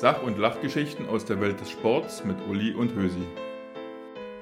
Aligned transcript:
Sach- 0.00 0.22
und 0.22 0.38
Lachgeschichten 0.38 1.08
aus 1.08 1.24
der 1.24 1.40
Welt 1.40 1.60
des 1.60 1.70
Sports 1.70 2.24
mit 2.24 2.36
Uli 2.48 2.72
und 2.72 2.94
Hösi. 2.94 3.26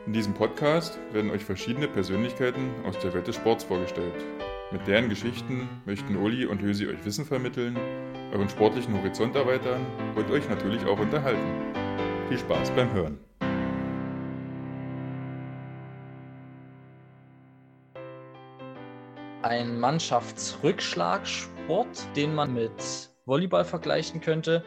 In 0.04 0.12
diesem 0.12 0.34
Podcast 0.34 0.98
werden 1.12 1.30
euch 1.30 1.46
verschiedene 1.46 1.88
Persönlichkeiten 1.88 2.74
aus 2.84 2.98
der 2.98 3.14
Welt 3.14 3.26
des 3.26 3.36
Sports 3.36 3.64
vorgestellt. 3.64 4.22
Mit 4.70 4.86
deren 4.86 5.08
Geschichten 5.08 5.66
möchten 5.86 6.18
Uli 6.18 6.44
und 6.44 6.60
Hösi 6.60 6.86
euch 6.86 7.02
Wissen 7.06 7.24
vermitteln, 7.24 7.74
euren 8.34 8.50
sportlichen 8.50 8.98
Horizont 8.98 9.34
erweitern 9.34 9.86
und 10.14 10.30
euch 10.30 10.46
natürlich 10.46 10.84
auch 10.84 10.98
unterhalten. 10.98 11.72
Viel 12.28 12.36
Spaß 12.36 12.70
beim 12.72 12.92
Hören. 12.92 13.18
Ein 19.40 19.80
Mannschaftsrückschlagsport, 19.80 22.14
den 22.14 22.34
man 22.34 22.52
mit 22.52 23.08
Volleyball 23.26 23.64
vergleichen 23.64 24.20
könnte. 24.20 24.64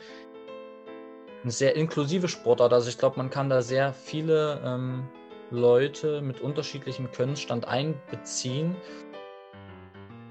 Eine 1.44 1.52
sehr 1.52 1.76
inklusive 1.76 2.28
Sportart. 2.28 2.74
Also 2.74 2.90
ich 2.90 2.98
glaube, 2.98 3.18
man 3.18 3.30
kann 3.30 3.50
da 3.50 3.62
sehr 3.62 3.94
viele 3.94 4.62
ähm, 4.66 5.08
Leute 5.52 6.22
mit 6.22 6.42
unterschiedlichem 6.42 7.12
Könnenstand 7.12 7.66
einbeziehen. 7.66 8.76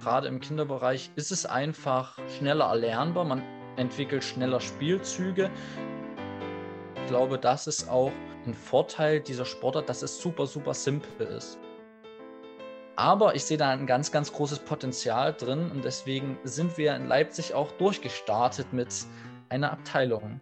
Gerade 0.03 0.29
im 0.29 0.41
Kinderbereich 0.41 1.11
ist 1.17 1.33
es 1.33 1.47
einfach 1.47 2.19
schneller 2.39 2.67
erlernbar. 2.67 3.25
Man 3.25 3.43
entwickelt 3.77 4.23
schneller 4.23 4.61
Spielzüge. 4.61 5.51
Ich 6.97 7.07
glaube, 7.09 7.39
das 7.39 7.67
ist 7.67 7.89
auch 7.89 8.13
ein 8.47 8.55
Vorteil 8.55 9.21
dieser 9.21 9.47
Sportart, 9.47 9.89
dass 9.89 10.03
es 10.03 10.21
super, 10.21 10.47
super 10.47 10.75
simpel 10.75 11.27
ist. 11.27 11.59
Aber 12.97 13.35
ich 13.35 13.45
sehe 13.45 13.57
da 13.57 13.71
ein 13.71 13.87
ganz, 13.87 14.13
ganz 14.13 14.33
großes 14.33 14.59
Potenzial 14.59 15.33
drin 15.33 15.71
und 15.71 15.85
deswegen 15.85 16.37
sind 16.45 16.77
wir 16.77 16.95
in 16.97 17.07
Leipzig 17.07 17.55
auch 17.55 17.71
durchgestartet 17.73 18.73
mit 18.73 18.89
einer 19.49 19.73
Abteilung. 19.73 20.41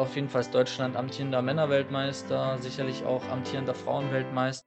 Auf 0.00 0.16
jeden 0.16 0.30
Fall 0.30 0.40
ist 0.40 0.54
Deutschland 0.54 0.96
amtierender 0.96 1.42
Männerweltmeister, 1.42 2.56
sicherlich 2.56 3.04
auch 3.04 3.22
amtierender 3.28 3.74
Frauenweltmeister. 3.74 4.66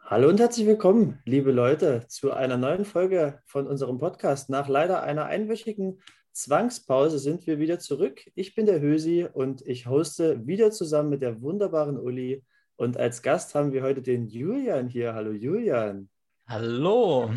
Hallo 0.00 0.28
und 0.28 0.40
herzlich 0.40 0.66
willkommen, 0.66 1.20
liebe 1.24 1.52
Leute, 1.52 2.08
zu 2.08 2.32
einer 2.32 2.56
neuen 2.56 2.84
Folge 2.84 3.38
von 3.46 3.68
unserem 3.68 3.98
Podcast. 3.98 4.50
Nach 4.50 4.66
leider 4.66 5.04
einer 5.04 5.26
einwöchigen 5.26 6.00
Zwangspause 6.32 7.20
sind 7.20 7.46
wir 7.46 7.60
wieder 7.60 7.78
zurück. 7.78 8.28
Ich 8.34 8.56
bin 8.56 8.66
der 8.66 8.80
Hösi 8.80 9.28
und 9.32 9.62
ich 9.62 9.86
hoste 9.86 10.44
wieder 10.44 10.72
zusammen 10.72 11.10
mit 11.10 11.22
der 11.22 11.40
wunderbaren 11.40 11.96
Uli. 11.96 12.44
Und 12.74 12.96
als 12.96 13.22
Gast 13.22 13.54
haben 13.54 13.72
wir 13.72 13.84
heute 13.84 14.02
den 14.02 14.26
Julian 14.26 14.88
hier. 14.88 15.14
Hallo 15.14 15.30
Julian. 15.30 16.08
Hallo. 16.48 17.30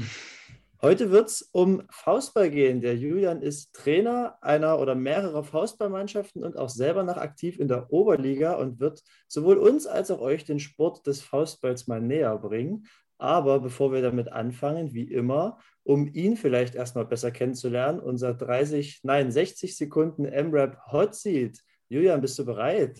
Heute 0.85 1.09
wird 1.09 1.29
es 1.29 1.41
um 1.51 1.81
Faustball 1.89 2.51
gehen. 2.51 2.79
Der 2.79 2.95
Julian 2.95 3.41
ist 3.41 3.73
Trainer 3.73 4.37
einer 4.41 4.77
oder 4.77 4.93
mehrerer 4.93 5.43
Faustballmannschaften 5.43 6.43
und 6.43 6.57
auch 6.57 6.69
selber 6.69 7.01
noch 7.01 7.17
aktiv 7.17 7.59
in 7.59 7.67
der 7.67 7.91
Oberliga 7.91 8.53
und 8.53 8.79
wird 8.79 9.01
sowohl 9.27 9.57
uns 9.57 9.87
als 9.87 10.11
auch 10.11 10.21
euch 10.21 10.45
den 10.45 10.59
Sport 10.59 11.07
des 11.07 11.23
Faustballs 11.23 11.87
mal 11.87 12.01
näher 12.01 12.37
bringen. 12.37 12.85
Aber 13.17 13.61
bevor 13.61 13.93
wir 13.93 14.03
damit 14.03 14.31
anfangen, 14.31 14.93
wie 14.93 15.11
immer, 15.11 15.57
um 15.81 16.05
ihn 16.05 16.37
vielleicht 16.37 16.75
erstmal 16.75 17.05
besser 17.05 17.31
kennenzulernen, 17.31 17.99
unser 17.99 18.35
30, 18.35 18.99
nein, 19.01 19.31
60 19.31 19.75
Sekunden 19.75 20.25
M-Rap 20.25 20.77
Hot 20.91 21.15
Seat. 21.15 21.61
Julian, 21.89 22.21
bist 22.21 22.37
du 22.37 22.45
bereit? 22.45 22.99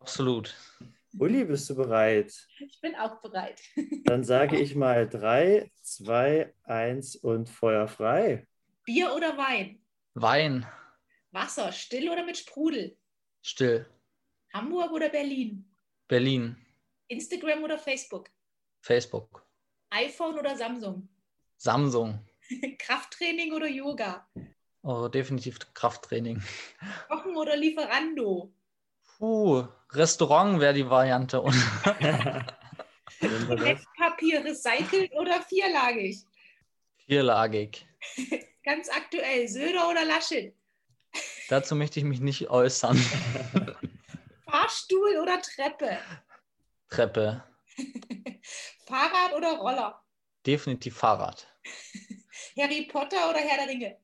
Absolut. 0.00 0.56
Uli, 1.20 1.44
bist 1.44 1.68
du 1.68 1.74
bereit? 1.74 2.32
Ich 2.60 2.80
bin 2.80 2.94
auch 2.94 3.20
bereit. 3.20 3.60
Dann 4.04 4.22
sage 4.22 4.58
ich 4.58 4.76
mal 4.76 5.08
3, 5.08 5.70
2, 5.82 6.54
1 6.62 7.16
und 7.16 7.48
Feuer 7.48 7.88
frei. 7.88 8.46
Bier 8.84 9.12
oder 9.14 9.36
Wein? 9.36 9.82
Wein. 10.14 10.66
Wasser, 11.32 11.72
still 11.72 12.08
oder 12.08 12.24
mit 12.24 12.36
Sprudel? 12.36 12.96
Still. 13.42 13.86
Hamburg 14.54 14.92
oder 14.92 15.08
Berlin? 15.08 15.68
Berlin. 16.06 16.56
Instagram 17.08 17.64
oder 17.64 17.78
Facebook? 17.78 18.30
Facebook. 18.80 19.44
iPhone 19.90 20.38
oder 20.38 20.56
Samsung? 20.56 21.08
Samsung. 21.56 22.24
Krafttraining 22.78 23.52
oder 23.52 23.66
Yoga? 23.66 24.28
Oh, 24.82 25.08
definitiv 25.08 25.58
Krafttraining. 25.74 26.40
Kochen 27.08 27.36
oder 27.36 27.56
Lieferando? 27.56 28.52
Puh, 29.18 29.66
Restaurant 29.92 30.60
wäre 30.60 30.74
die 30.74 30.88
Variante. 30.88 31.42
Toilettenpapier 33.20 34.44
recycelt 34.44 35.12
oder 35.12 35.42
vierlagig? 35.42 36.24
Vierlagig. 37.06 37.86
Ganz 38.64 38.88
aktuell, 38.90 39.48
Söder 39.48 39.88
oder 39.88 40.04
Laschet? 40.04 40.54
Dazu 41.48 41.74
möchte 41.74 41.98
ich 41.98 42.04
mich 42.04 42.20
nicht 42.20 42.50
äußern. 42.50 42.96
Fahrstuhl 44.50 45.18
oder 45.22 45.40
Treppe? 45.40 45.98
Treppe. 46.90 47.42
Fahrrad 48.86 49.34
oder 49.34 49.56
Roller? 49.56 50.00
Definitiv 50.46 50.96
Fahrrad. 50.96 51.46
Harry 52.56 52.86
Potter 52.90 53.30
oder 53.30 53.38
Herr 53.38 53.64
der 53.64 53.68
Ringe? 53.68 53.96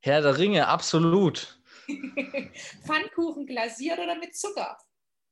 Herr 0.00 0.22
der 0.22 0.38
Ringe, 0.38 0.68
absolut. 0.68 1.57
Pfannkuchen 2.84 3.46
glasiert 3.46 3.98
oder 3.98 4.16
mit 4.16 4.36
Zucker? 4.36 4.76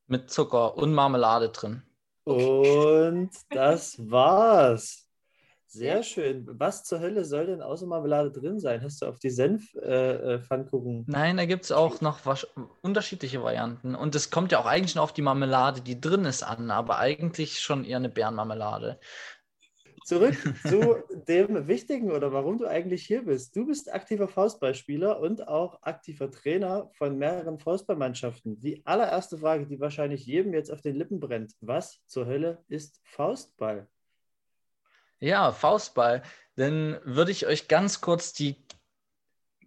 Mit 0.06 0.30
Zucker 0.30 0.76
und 0.76 0.92
Marmelade 0.94 1.50
drin. 1.50 1.82
Und 2.24 3.30
das 3.50 3.98
war's. 3.98 5.06
Sehr 5.68 6.02
schön. 6.02 6.46
Was 6.58 6.84
zur 6.84 7.00
Hölle 7.00 7.24
soll 7.24 7.46
denn 7.46 7.60
außer 7.60 7.86
Marmelade 7.86 8.30
drin 8.30 8.58
sein? 8.60 8.82
Hast 8.82 9.02
du 9.02 9.06
auf 9.06 9.18
die 9.18 9.30
Senf-Pfannkuchen? 9.30 11.00
Äh, 11.00 11.10
Nein, 11.10 11.36
da 11.36 11.44
gibt 11.44 11.64
es 11.64 11.72
auch 11.72 12.00
noch 12.00 12.24
was, 12.24 12.46
unterschiedliche 12.82 13.42
Varianten. 13.42 13.94
Und 13.94 14.14
es 14.14 14.30
kommt 14.30 14.52
ja 14.52 14.60
auch 14.60 14.66
eigentlich 14.66 14.94
nur 14.94 15.04
auf 15.04 15.12
die 15.12 15.22
Marmelade, 15.22 15.80
die 15.82 16.00
drin 16.00 16.24
ist, 16.24 16.44
an, 16.44 16.70
aber 16.70 16.98
eigentlich 16.98 17.60
schon 17.60 17.84
eher 17.84 17.98
eine 17.98 18.08
Bärenmarmelade. 18.08 18.98
Zurück 20.06 20.34
zu 20.62 21.02
dem 21.26 21.66
Wichtigen 21.66 22.12
oder 22.12 22.32
warum 22.32 22.58
du 22.58 22.68
eigentlich 22.68 23.04
hier 23.04 23.24
bist. 23.24 23.56
Du 23.56 23.66
bist 23.66 23.92
aktiver 23.92 24.28
Faustballspieler 24.28 25.18
und 25.18 25.48
auch 25.48 25.82
aktiver 25.82 26.30
Trainer 26.30 26.88
von 26.92 27.18
mehreren 27.18 27.58
Faustballmannschaften. 27.58 28.60
Die 28.60 28.86
allererste 28.86 29.38
Frage, 29.38 29.66
die 29.66 29.80
wahrscheinlich 29.80 30.24
jedem 30.24 30.54
jetzt 30.54 30.70
auf 30.70 30.80
den 30.80 30.94
Lippen 30.94 31.18
brennt: 31.18 31.54
Was 31.60 31.98
zur 32.06 32.26
Hölle 32.26 32.62
ist 32.68 33.00
Faustball? 33.02 33.88
Ja, 35.18 35.50
Faustball. 35.50 36.22
Dann 36.54 37.00
würde 37.02 37.32
ich 37.32 37.48
euch 37.48 37.66
ganz 37.66 38.00
kurz 38.00 38.32
die 38.32 38.64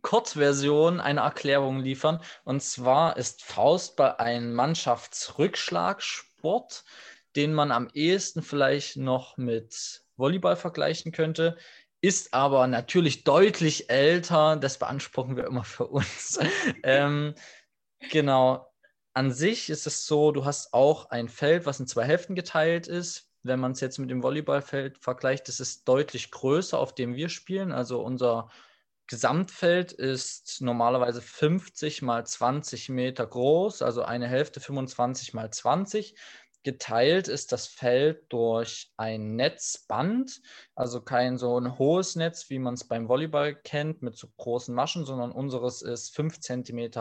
Kurzversion 0.04 1.02
einer 1.02 1.24
Erklärung 1.24 1.82
liefern. 1.82 2.22
Und 2.46 2.64
zwar 2.64 3.18
ist 3.18 3.44
Faustball 3.44 4.16
ein 4.20 4.54
Mannschaftsrückschlagsport, 4.54 6.86
den 7.36 7.54
man 7.54 7.74
am 7.74 7.90
ehesten 7.94 8.42
vielleicht 8.42 8.96
noch 8.96 9.36
mit 9.36 10.06
Volleyball 10.20 10.56
vergleichen 10.56 11.12
könnte, 11.12 11.58
ist 12.02 12.34
aber 12.34 12.68
natürlich 12.68 13.24
deutlich 13.24 13.90
älter. 13.90 14.56
Das 14.56 14.78
beanspruchen 14.78 15.36
wir 15.36 15.46
immer 15.46 15.64
für 15.64 15.88
uns. 15.88 16.40
ähm, 16.84 17.36
genau. 18.12 18.68
An 19.14 19.32
sich 19.32 19.70
ist 19.70 19.88
es 19.88 20.06
so, 20.06 20.32
du 20.32 20.46
hast 20.46 20.74
auch 20.74 21.10
ein 21.10 21.28
Feld, 21.28 21.66
was 21.66 21.80
in 21.80 21.88
zwei 21.88 22.06
Hälften 22.06 22.36
geteilt 22.36 22.88
ist. 22.88 23.28
Wenn 23.44 23.60
man 23.60 23.72
es 23.72 23.80
jetzt 23.80 23.98
mit 23.98 24.10
dem 24.10 24.22
Volleyballfeld 24.22 24.98
vergleicht, 25.00 25.48
das 25.48 25.60
ist 25.60 25.88
deutlich 25.88 26.32
größer, 26.32 26.78
auf 26.78 26.94
dem 26.94 27.16
wir 27.16 27.30
spielen. 27.30 27.72
Also 27.72 28.02
unser 28.02 28.50
Gesamtfeld 29.08 29.92
ist 29.92 30.62
normalerweise 30.62 31.22
50 31.22 32.04
mal 32.04 32.26
20 32.26 32.90
Meter 32.90 33.26
groß, 33.26 33.82
also 33.82 34.04
eine 34.04 34.28
Hälfte 34.28 34.60
25 34.60 35.34
mal 35.34 35.50
20. 35.50 36.16
Geteilt 36.64 37.30
ist 37.30 37.52
das 37.52 37.68
Feld 37.68 38.26
durch 38.30 38.92
ein 38.98 39.36
Netzband, 39.36 40.42
also 40.76 41.02
kein 41.02 41.38
so 41.38 41.58
ein 41.60 41.80
hohes 41.80 42.16
Netz, 42.16 42.50
wie 42.50 42.60
man 42.60 42.74
es 42.74 42.86
beim 42.86 43.08
Volleyball 43.08 43.56
kennt, 43.56 44.02
mit 44.02 44.18
so 44.18 44.28
großen 44.38 44.76
Maschen, 44.76 45.06
sondern 45.06 45.32
unseres 45.32 45.82
ist 45.82 46.14
5 46.16 46.40
cm 46.40 46.92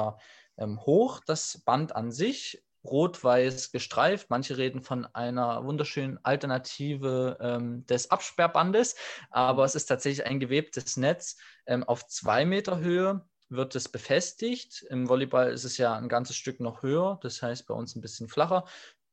ähm, 0.59 0.81
hoch, 0.87 1.21
das 1.27 1.63
Band 1.65 1.97
an 1.97 2.13
sich, 2.13 2.63
rot-weiß 2.85 3.73
gestreift. 3.73 4.31
Manche 4.31 4.57
reden 4.57 4.83
von 4.83 5.07
einer 5.07 5.65
wunderschönen 5.65 6.19
Alternative 6.25 7.37
ähm, 7.41 7.85
des 7.87 8.11
Absperrbandes, 8.11 8.95
aber 9.31 9.65
es 9.65 9.75
ist 9.75 9.87
tatsächlich 9.87 10.27
ein 10.27 10.41
gewebtes 10.41 10.97
Netz 10.97 11.37
ähm, 11.67 11.83
auf 11.85 12.07
zwei 12.07 12.45
Meter 12.45 12.79
Höhe 12.79 13.25
wird 13.51 13.75
es 13.75 13.89
befestigt. 13.89 14.85
Im 14.91 15.09
Volleyball 15.09 15.51
ist 15.51 15.65
es 15.65 15.79
ja 15.79 15.95
ein 15.95 16.09
ganzes 16.09 16.37
Stück 16.37 16.61
noch 16.61 16.83
höher, 16.83 17.19
das 17.23 17.41
heißt 17.41 17.67
bei 17.67 17.75
uns 17.75 17.97
ein 17.97 18.03
bisschen 18.03 18.29
flacher 18.29 18.67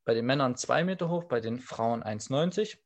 bei 0.05 0.13
den 0.13 0.25
Männern 0.25 0.55
zwei 0.55 0.83
Meter 0.83 1.09
hoch, 1.09 1.25
bei 1.25 1.41
den 1.41 1.59
Frauen 1.59 2.03
1,90. 2.03 2.77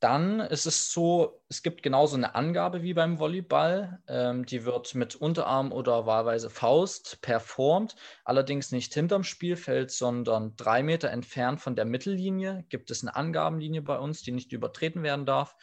Dann 0.00 0.38
ist 0.38 0.66
es 0.66 0.92
so, 0.92 1.42
es 1.48 1.62
gibt 1.62 1.82
genauso 1.82 2.16
eine 2.16 2.36
Angabe 2.36 2.82
wie 2.82 2.94
beim 2.94 3.18
Volleyball. 3.18 4.00
Ähm, 4.06 4.46
die 4.46 4.64
wird 4.64 4.94
mit 4.94 5.16
Unterarm 5.16 5.72
oder 5.72 6.06
wahlweise 6.06 6.50
Faust 6.50 7.20
performt. 7.20 7.96
Allerdings 8.24 8.70
nicht 8.70 8.94
hinterm 8.94 9.24
Spielfeld, 9.24 9.90
sondern 9.90 10.54
drei 10.56 10.84
Meter 10.84 11.10
entfernt 11.10 11.60
von 11.60 11.74
der 11.74 11.84
Mittellinie 11.84 12.64
gibt 12.68 12.92
es 12.92 13.02
eine 13.02 13.16
Angabenlinie 13.16 13.82
bei 13.82 13.98
uns, 13.98 14.22
die 14.22 14.30
nicht 14.30 14.52
übertreten 14.52 15.02
werden 15.02 15.26
darf. 15.26 15.56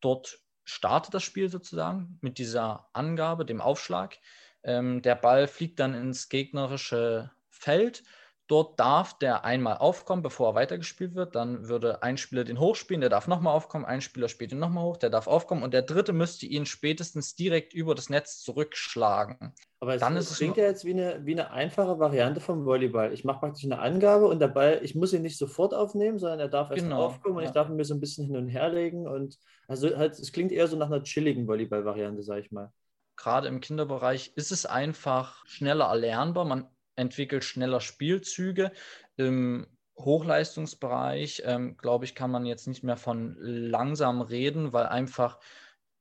Dort 0.00 0.38
startet 0.64 1.14
das 1.14 1.22
Spiel 1.22 1.48
sozusagen 1.48 2.18
mit 2.20 2.36
dieser 2.36 2.88
Angabe, 2.92 3.46
dem 3.46 3.62
Aufschlag. 3.62 4.18
Ähm, 4.62 5.00
der 5.00 5.14
Ball 5.14 5.48
fliegt 5.48 5.80
dann 5.80 5.94
ins 5.94 6.28
gegnerische 6.28 7.30
Feld 7.48 8.02
Dort 8.50 8.80
darf 8.80 9.16
der 9.16 9.44
einmal 9.44 9.76
aufkommen, 9.76 10.22
bevor 10.22 10.48
er 10.48 10.54
weitergespielt 10.56 11.14
wird. 11.14 11.36
Dann 11.36 11.68
würde 11.68 12.02
ein 12.02 12.16
Spieler 12.16 12.42
den 12.42 12.58
hochspielen, 12.58 13.00
der 13.00 13.08
darf 13.08 13.28
nochmal 13.28 13.54
aufkommen, 13.54 13.84
ein 13.84 14.00
Spieler 14.00 14.28
spielt 14.28 14.50
ihn 14.50 14.58
nochmal 14.58 14.82
hoch, 14.82 14.96
der 14.96 15.08
darf 15.08 15.28
aufkommen 15.28 15.62
und 15.62 15.72
der 15.72 15.82
dritte 15.82 16.12
müsste 16.12 16.46
ihn 16.46 16.66
spätestens 16.66 17.36
direkt 17.36 17.74
über 17.74 17.94
das 17.94 18.10
Netz 18.10 18.40
zurückschlagen. 18.40 19.54
Aber 19.78 19.94
es, 19.94 20.00
dann 20.00 20.16
es 20.16 20.36
klingt 20.36 20.56
ja 20.56 20.64
jetzt 20.64 20.84
wie 20.84 20.94
eine, 20.94 21.24
wie 21.24 21.30
eine 21.30 21.52
einfache 21.52 22.00
Variante 22.00 22.40
vom 22.40 22.64
Volleyball. 22.64 23.12
Ich 23.12 23.22
mache 23.22 23.38
praktisch 23.38 23.62
eine 23.62 23.78
Angabe 23.78 24.26
und 24.26 24.40
der 24.40 24.48
Ball, 24.48 24.80
ich 24.82 24.96
muss 24.96 25.12
ihn 25.12 25.22
nicht 25.22 25.38
sofort 25.38 25.72
aufnehmen, 25.72 26.18
sondern 26.18 26.40
er 26.40 26.48
darf 26.48 26.72
erst 26.72 26.82
genau, 26.82 27.04
aufkommen 27.04 27.36
und 27.36 27.44
ja. 27.44 27.50
ich 27.50 27.54
darf 27.54 27.68
ihn 27.68 27.76
mir 27.76 27.84
so 27.84 27.94
ein 27.94 28.00
bisschen 28.00 28.26
hin 28.26 28.36
und 28.36 28.48
her 28.48 28.68
legen. 28.68 29.06
Und 29.06 29.38
also 29.68 29.96
halt, 29.96 30.18
es 30.18 30.32
klingt 30.32 30.50
eher 30.50 30.66
so 30.66 30.76
nach 30.76 30.88
einer 30.88 31.04
chilligen 31.04 31.46
Volleyball-Variante, 31.46 32.24
sage 32.24 32.40
ich 32.40 32.50
mal 32.50 32.72
gerade 33.16 33.48
im 33.48 33.60
Kinderbereich 33.60 34.32
ist 34.36 34.50
es 34.50 34.64
einfach 34.64 35.46
schneller 35.46 35.84
erlernbar. 35.84 36.46
Man 36.46 36.66
entwickelt 37.00 37.44
schneller 37.44 37.80
Spielzüge. 37.80 38.72
Im 39.16 39.66
Hochleistungsbereich, 39.98 41.42
ähm, 41.44 41.76
glaube 41.76 42.04
ich, 42.04 42.14
kann 42.14 42.30
man 42.30 42.46
jetzt 42.46 42.66
nicht 42.66 42.84
mehr 42.84 42.96
von 42.96 43.36
langsam 43.40 44.20
reden, 44.20 44.72
weil 44.72 44.86
einfach 44.86 45.38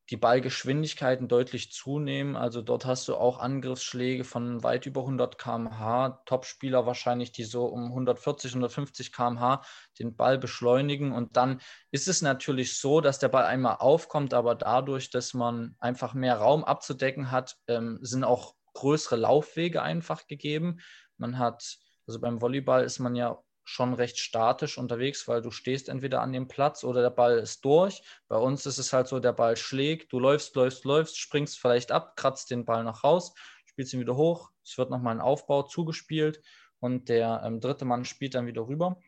die 0.09 0.17
Ballgeschwindigkeiten 0.17 1.27
deutlich 1.27 1.71
zunehmen. 1.71 2.35
Also 2.35 2.61
dort 2.61 2.85
hast 2.85 3.07
du 3.07 3.15
auch 3.15 3.39
Angriffsschläge 3.39 4.23
von 4.23 4.63
weit 4.63 4.87
über 4.87 5.01
100 5.01 5.37
km/h. 5.37 6.21
Topspieler 6.25 6.85
wahrscheinlich, 6.85 7.31
die 7.31 7.43
so 7.43 7.65
um 7.65 7.85
140, 7.85 8.51
150 8.51 9.13
km/h 9.13 9.61
den 9.99 10.15
Ball 10.15 10.39
beschleunigen. 10.39 11.11
Und 11.11 11.37
dann 11.37 11.61
ist 11.91 12.07
es 12.07 12.21
natürlich 12.23 12.79
so, 12.79 13.01
dass 13.01 13.19
der 13.19 13.29
Ball 13.29 13.45
einmal 13.45 13.77
aufkommt, 13.77 14.33
aber 14.33 14.55
dadurch, 14.55 15.11
dass 15.11 15.35
man 15.35 15.75
einfach 15.79 16.15
mehr 16.15 16.37
Raum 16.37 16.63
abzudecken 16.63 17.29
hat, 17.29 17.57
ähm, 17.67 17.99
sind 18.01 18.23
auch 18.23 18.55
größere 18.73 19.15
Laufwege 19.15 19.81
einfach 19.81 20.27
gegeben. 20.27 20.79
Man 21.17 21.37
hat, 21.37 21.77
also 22.07 22.19
beim 22.19 22.41
Volleyball 22.41 22.83
ist 22.83 22.99
man 22.99 23.15
ja 23.15 23.41
schon 23.69 23.93
recht 23.93 24.17
statisch 24.17 24.77
unterwegs, 24.77 25.27
weil 25.27 25.41
du 25.41 25.51
stehst 25.51 25.89
entweder 25.89 26.21
an 26.21 26.33
dem 26.33 26.47
Platz 26.47 26.83
oder 26.83 27.01
der 27.01 27.11
Ball 27.11 27.37
ist 27.37 27.63
durch. 27.63 28.01
Bei 28.27 28.37
uns 28.37 28.65
ist 28.65 28.79
es 28.79 28.93
halt 28.93 29.07
so, 29.07 29.19
der 29.19 29.33
Ball 29.33 29.55
schlägt, 29.57 30.11
du 30.11 30.19
läufst, 30.19 30.55
läufst, 30.55 30.85
läufst, 30.85 31.17
springst 31.17 31.59
vielleicht 31.59 31.91
ab, 31.91 32.15
kratzt 32.15 32.49
den 32.49 32.65
Ball 32.65 32.83
noch 32.83 33.03
raus, 33.03 33.33
spielst 33.65 33.93
ihn 33.93 33.99
wieder 33.99 34.15
hoch, 34.15 34.49
es 34.63 34.77
wird 34.77 34.89
nochmal 34.89 35.15
ein 35.15 35.21
Aufbau 35.21 35.63
zugespielt 35.63 36.41
und 36.79 37.09
der 37.09 37.43
ähm, 37.45 37.59
dritte 37.59 37.85
Mann 37.85 38.05
spielt 38.05 38.33
dann 38.33 38.47
wieder 38.47 38.67
rüber. 38.67 38.99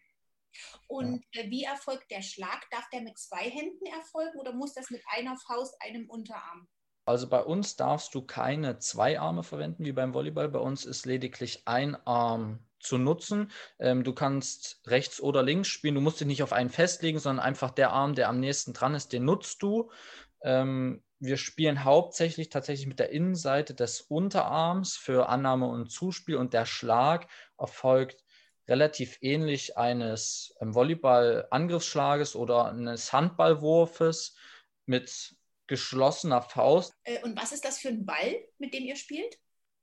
Und 0.87 1.25
äh, 1.33 1.49
wie 1.49 1.63
erfolgt 1.63 2.11
der 2.11 2.21
Schlag? 2.21 2.69
Darf 2.69 2.87
der 2.89 3.01
mit 3.01 3.17
zwei 3.17 3.49
Händen 3.49 3.85
erfolgen 3.87 4.37
oder 4.39 4.53
muss 4.53 4.73
das 4.73 4.89
mit 4.89 5.01
einer 5.07 5.37
Faust, 5.37 5.75
einem 5.81 6.09
Unterarm? 6.09 6.67
Also 7.05 7.27
bei 7.27 7.41
uns 7.41 7.75
darfst 7.75 8.13
du 8.13 8.21
keine 8.21 8.77
zwei 8.77 9.19
Arme 9.19 9.43
verwenden 9.43 9.85
wie 9.85 9.91
beim 9.91 10.13
Volleyball. 10.13 10.49
Bei 10.49 10.59
uns 10.59 10.85
ist 10.85 11.05
lediglich 11.05 11.63
ein 11.65 11.95
Arm 12.05 12.59
zu 12.79 12.97
nutzen. 12.97 13.51
Ähm, 13.79 14.03
du 14.03 14.13
kannst 14.13 14.81
rechts 14.87 15.21
oder 15.21 15.43
links 15.43 15.67
spielen. 15.67 15.95
Du 15.95 16.01
musst 16.01 16.19
dich 16.19 16.27
nicht 16.27 16.43
auf 16.43 16.53
einen 16.53 16.69
festlegen, 16.69 17.19
sondern 17.19 17.45
einfach 17.45 17.71
der 17.71 17.91
Arm, 17.91 18.15
der 18.15 18.29
am 18.29 18.39
nächsten 18.39 18.73
dran 18.73 18.95
ist, 18.95 19.13
den 19.13 19.25
nutzt 19.25 19.61
du. 19.61 19.91
Ähm, 20.41 21.03
wir 21.19 21.37
spielen 21.37 21.83
hauptsächlich 21.83 22.49
tatsächlich 22.49 22.87
mit 22.87 22.99
der 22.99 23.11
Innenseite 23.11 23.75
des 23.75 24.01
Unterarms 24.01 24.95
für 24.95 25.29
Annahme 25.29 25.67
und 25.67 25.91
Zuspiel 25.91 26.35
und 26.35 26.53
der 26.53 26.65
Schlag 26.65 27.27
erfolgt 27.59 28.23
relativ 28.67 29.17
ähnlich 29.21 29.77
eines 29.77 30.55
ähm, 30.61 30.73
Volleyball-Angriffsschlages 30.73 32.35
oder 32.35 32.65
eines 32.69 33.13
Handballwurfes 33.13 34.35
mit 34.85 35.35
geschlossener 35.71 36.41
Faust. 36.41 36.93
Äh, 37.05 37.23
und 37.23 37.41
was 37.41 37.53
ist 37.53 37.63
das 37.63 37.79
für 37.79 37.87
ein 37.87 38.05
Ball, 38.05 38.43
mit 38.59 38.73
dem 38.73 38.83
ihr 38.83 38.97
spielt? 38.97 39.39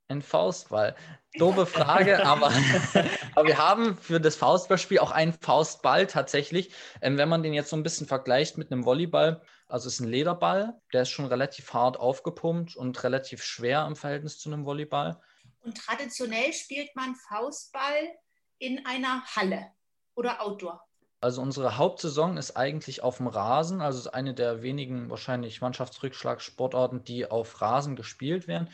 Ein 0.08 0.20
Faustball. 0.20 0.94
Doofe 1.38 1.64
Frage, 1.66 2.26
aber, 2.26 2.52
aber 3.34 3.48
wir 3.48 3.56
haben 3.56 3.96
für 3.96 4.20
das 4.20 4.36
Faustballspiel 4.36 4.98
auch 4.98 5.12
einen 5.12 5.32
Faustball 5.32 6.06
tatsächlich. 6.06 6.74
Ähm, 7.00 7.16
wenn 7.16 7.30
man 7.30 7.42
den 7.42 7.54
jetzt 7.54 7.70
so 7.70 7.76
ein 7.76 7.82
bisschen 7.82 8.06
vergleicht 8.06 8.58
mit 8.58 8.70
einem 8.70 8.84
Volleyball, 8.84 9.40
also 9.66 9.88
es 9.88 9.94
ist 9.94 10.00
ein 10.00 10.08
Lederball, 10.08 10.78
der 10.92 11.02
ist 11.02 11.08
schon 11.08 11.24
relativ 11.24 11.72
hart 11.72 11.98
aufgepumpt 11.98 12.76
und 12.76 13.02
relativ 13.02 13.42
schwer 13.42 13.86
im 13.86 13.96
Verhältnis 13.96 14.38
zu 14.38 14.50
einem 14.50 14.66
Volleyball. 14.66 15.18
Und 15.60 15.78
traditionell 15.78 16.52
spielt 16.52 16.94
man 16.96 17.14
Faustball 17.14 18.14
in 18.58 18.84
einer 18.84 19.24
Halle 19.24 19.72
oder 20.14 20.42
Outdoor. 20.42 20.86
Also 21.20 21.42
unsere 21.42 21.76
Hauptsaison 21.76 22.36
ist 22.36 22.56
eigentlich 22.56 23.02
auf 23.02 23.16
dem 23.16 23.26
Rasen, 23.26 23.80
also 23.80 23.98
ist 23.98 24.06
eine 24.08 24.34
der 24.34 24.62
wenigen 24.62 25.10
wahrscheinlich 25.10 25.60
Mannschaftsrückschlagsportarten, 25.60 27.02
die 27.02 27.28
auf 27.28 27.60
Rasen 27.60 27.96
gespielt 27.96 28.46
werden. 28.46 28.70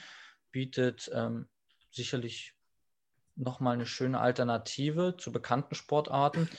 Bietet 0.52 1.10
ähm, 1.14 1.48
sicherlich 1.90 2.54
nochmal 3.34 3.74
eine 3.74 3.86
schöne 3.86 4.20
Alternative 4.20 5.16
zu 5.16 5.32
bekannten 5.32 5.74
Sportarten. 5.74 6.50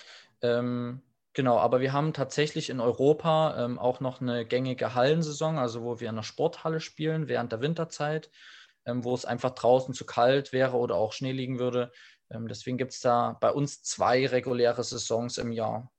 Ähm, 0.42 1.04
genau, 1.34 1.60
aber 1.60 1.80
wir 1.82 1.94
haben 1.94 2.14
tatsächlich 2.14 2.72
in 2.72 2.80
Europa 2.80 3.64
ähm, 3.64 3.78
auch 3.78 4.00
noch 4.00 4.22
eine 4.22 4.44
gängige 4.44 4.96
Hallensaison, 4.96 5.60
also 5.60 5.84
wo 5.84 6.00
wir 6.00 6.10
in 6.10 6.16
der 6.16 6.24
Sporthalle 6.24 6.80
spielen 6.80 7.28
während 7.28 7.52
der 7.52 7.62
Winterzeit, 7.62 8.31
ähm, 8.86 9.04
wo 9.04 9.14
es 9.14 9.24
einfach 9.24 9.52
draußen 9.52 9.94
zu 9.94 10.06
kalt 10.06 10.52
wäre 10.52 10.78
oder 10.78 10.96
auch 10.96 11.14
Schnee 11.14 11.31
liegen 11.31 11.60
würde 11.60 11.92
deswegen 12.30 12.77
gibt 12.77 12.92
es 12.92 13.01
da 13.01 13.38
bei 13.39 13.51
uns 13.51 13.83
zwei 13.83 14.25
reguläre 14.25 14.83
Saisons 14.83 15.38
im 15.38 15.51
Jahr. 15.51 15.92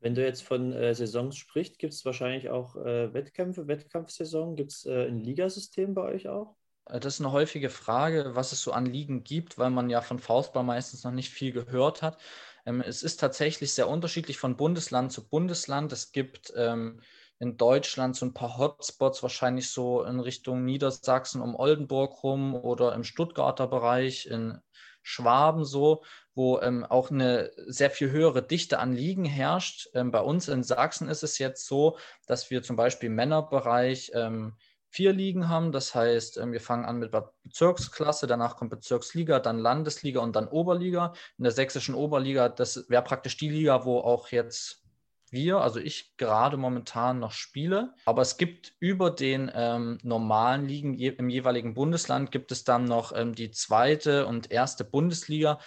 Wenn 0.00 0.14
du 0.14 0.22
jetzt 0.22 0.42
von 0.42 0.72
äh, 0.72 0.94
Saisons 0.94 1.36
sprichst, 1.36 1.78
gibt 1.78 1.92
es 1.92 2.04
wahrscheinlich 2.04 2.50
auch 2.50 2.76
äh, 2.76 3.12
Wettkämpfe, 3.12 3.66
Wettkampfsaison? 3.66 4.54
Gibt 4.54 4.72
es 4.72 4.86
äh, 4.86 5.06
ein 5.08 5.20
Ligasystem 5.20 5.94
bei 5.94 6.02
euch 6.02 6.28
auch? 6.28 6.54
Äh, 6.88 7.00
das 7.00 7.14
ist 7.14 7.20
eine 7.20 7.32
häufige 7.32 7.70
Frage, 7.70 8.34
was 8.34 8.52
es 8.52 8.62
so 8.62 8.72
an 8.72 8.86
Ligen 8.86 9.24
gibt, 9.24 9.58
weil 9.58 9.70
man 9.70 9.90
ja 9.90 10.02
von 10.02 10.18
Faustball 10.18 10.64
meistens 10.64 11.04
noch 11.04 11.12
nicht 11.12 11.30
viel 11.30 11.52
gehört 11.52 12.02
hat. 12.02 12.18
Ähm, 12.66 12.82
es 12.82 13.02
ist 13.02 13.18
tatsächlich 13.18 13.72
sehr 13.72 13.88
unterschiedlich 13.88 14.38
von 14.38 14.56
Bundesland 14.56 15.12
zu 15.12 15.26
Bundesland. 15.26 15.92
Es 15.92 16.12
gibt 16.12 16.52
ähm, 16.56 17.00
in 17.38 17.56
Deutschland 17.56 18.16
so 18.16 18.26
ein 18.26 18.34
paar 18.34 18.58
Hotspots, 18.58 19.22
wahrscheinlich 19.22 19.70
so 19.70 20.02
in 20.04 20.20
Richtung 20.20 20.64
Niedersachsen 20.64 21.40
um 21.40 21.54
Oldenburg 21.54 22.22
rum 22.22 22.54
oder 22.54 22.94
im 22.94 23.04
Stuttgarter 23.04 23.66
Bereich, 23.66 24.26
in 24.26 24.58
Schwaben 25.06 25.64
so, 25.64 26.02
wo 26.34 26.58
ähm, 26.60 26.84
auch 26.84 27.12
eine 27.12 27.52
sehr 27.66 27.90
viel 27.90 28.10
höhere 28.10 28.42
Dichte 28.42 28.80
an 28.80 28.92
Ligen 28.92 29.24
herrscht. 29.24 29.88
Ähm, 29.94 30.10
bei 30.10 30.20
uns 30.20 30.48
in 30.48 30.64
Sachsen 30.64 31.08
ist 31.08 31.22
es 31.22 31.38
jetzt 31.38 31.66
so, 31.66 31.96
dass 32.26 32.50
wir 32.50 32.64
zum 32.64 32.74
Beispiel 32.74 33.06
im 33.06 33.14
Männerbereich 33.14 34.10
ähm, 34.14 34.56
vier 34.88 35.12
Ligen 35.12 35.48
haben. 35.48 35.70
Das 35.70 35.94
heißt, 35.94 36.38
ähm, 36.38 36.52
wir 36.52 36.60
fangen 36.60 36.84
an 36.84 36.98
mit 36.98 37.12
Bezirksklasse, 37.44 38.26
danach 38.26 38.56
kommt 38.56 38.70
Bezirksliga, 38.70 39.38
dann 39.38 39.60
Landesliga 39.60 40.20
und 40.20 40.34
dann 40.34 40.48
Oberliga. 40.48 41.12
In 41.38 41.44
der 41.44 41.52
sächsischen 41.52 41.94
Oberliga, 41.94 42.48
das 42.48 42.88
wäre 42.88 43.04
praktisch 43.04 43.36
die 43.36 43.50
Liga, 43.50 43.84
wo 43.84 44.00
auch 44.00 44.28
jetzt 44.28 44.85
wir, 45.30 45.58
also 45.58 45.80
ich 45.80 46.16
gerade 46.16 46.56
momentan 46.56 47.18
noch 47.18 47.32
spiele. 47.32 47.94
Aber 48.04 48.22
es 48.22 48.36
gibt 48.36 48.74
über 48.78 49.10
den 49.10 49.50
ähm, 49.54 49.98
normalen 50.02 50.66
Ligen 50.66 50.94
je, 50.94 51.08
im 51.08 51.28
jeweiligen 51.28 51.74
Bundesland 51.74 52.30
gibt 52.30 52.52
es 52.52 52.64
dann 52.64 52.84
noch 52.84 53.14
ähm, 53.14 53.34
die 53.34 53.50
zweite 53.50 54.26
und 54.26 54.50
erste 54.50 54.84
Bundesliga 54.84 55.58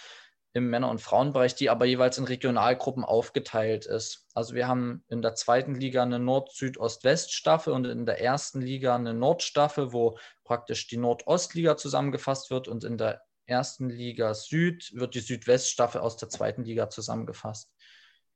im 0.52 0.68
Männer- 0.68 0.90
und 0.90 1.00
Frauenbereich, 1.00 1.54
die 1.54 1.70
aber 1.70 1.84
jeweils 1.84 2.18
in 2.18 2.24
Regionalgruppen 2.24 3.04
aufgeteilt 3.04 3.86
ist. 3.86 4.26
Also 4.34 4.54
wir 4.54 4.66
haben 4.66 5.04
in 5.08 5.22
der 5.22 5.34
zweiten 5.34 5.74
Liga 5.74 6.02
eine 6.02 6.18
Nord-Süd-Ost-West-Staffel 6.18 7.72
und 7.72 7.86
in 7.86 8.04
der 8.04 8.20
ersten 8.20 8.60
Liga 8.60 8.96
eine 8.96 9.14
Nordstaffel, 9.14 9.92
wo 9.92 10.18
praktisch 10.44 10.88
die 10.88 10.96
Nordostliga 10.96 11.76
zusammengefasst 11.76 12.50
wird 12.50 12.66
und 12.66 12.82
in 12.82 12.98
der 12.98 13.22
ersten 13.46 13.90
Liga 13.90 14.34
Süd 14.34 14.90
wird 14.94 15.14
die 15.14 15.20
Südweststaffel 15.20 16.00
aus 16.00 16.16
der 16.16 16.28
zweiten 16.28 16.64
Liga 16.64 16.88
zusammengefasst. 16.88 17.70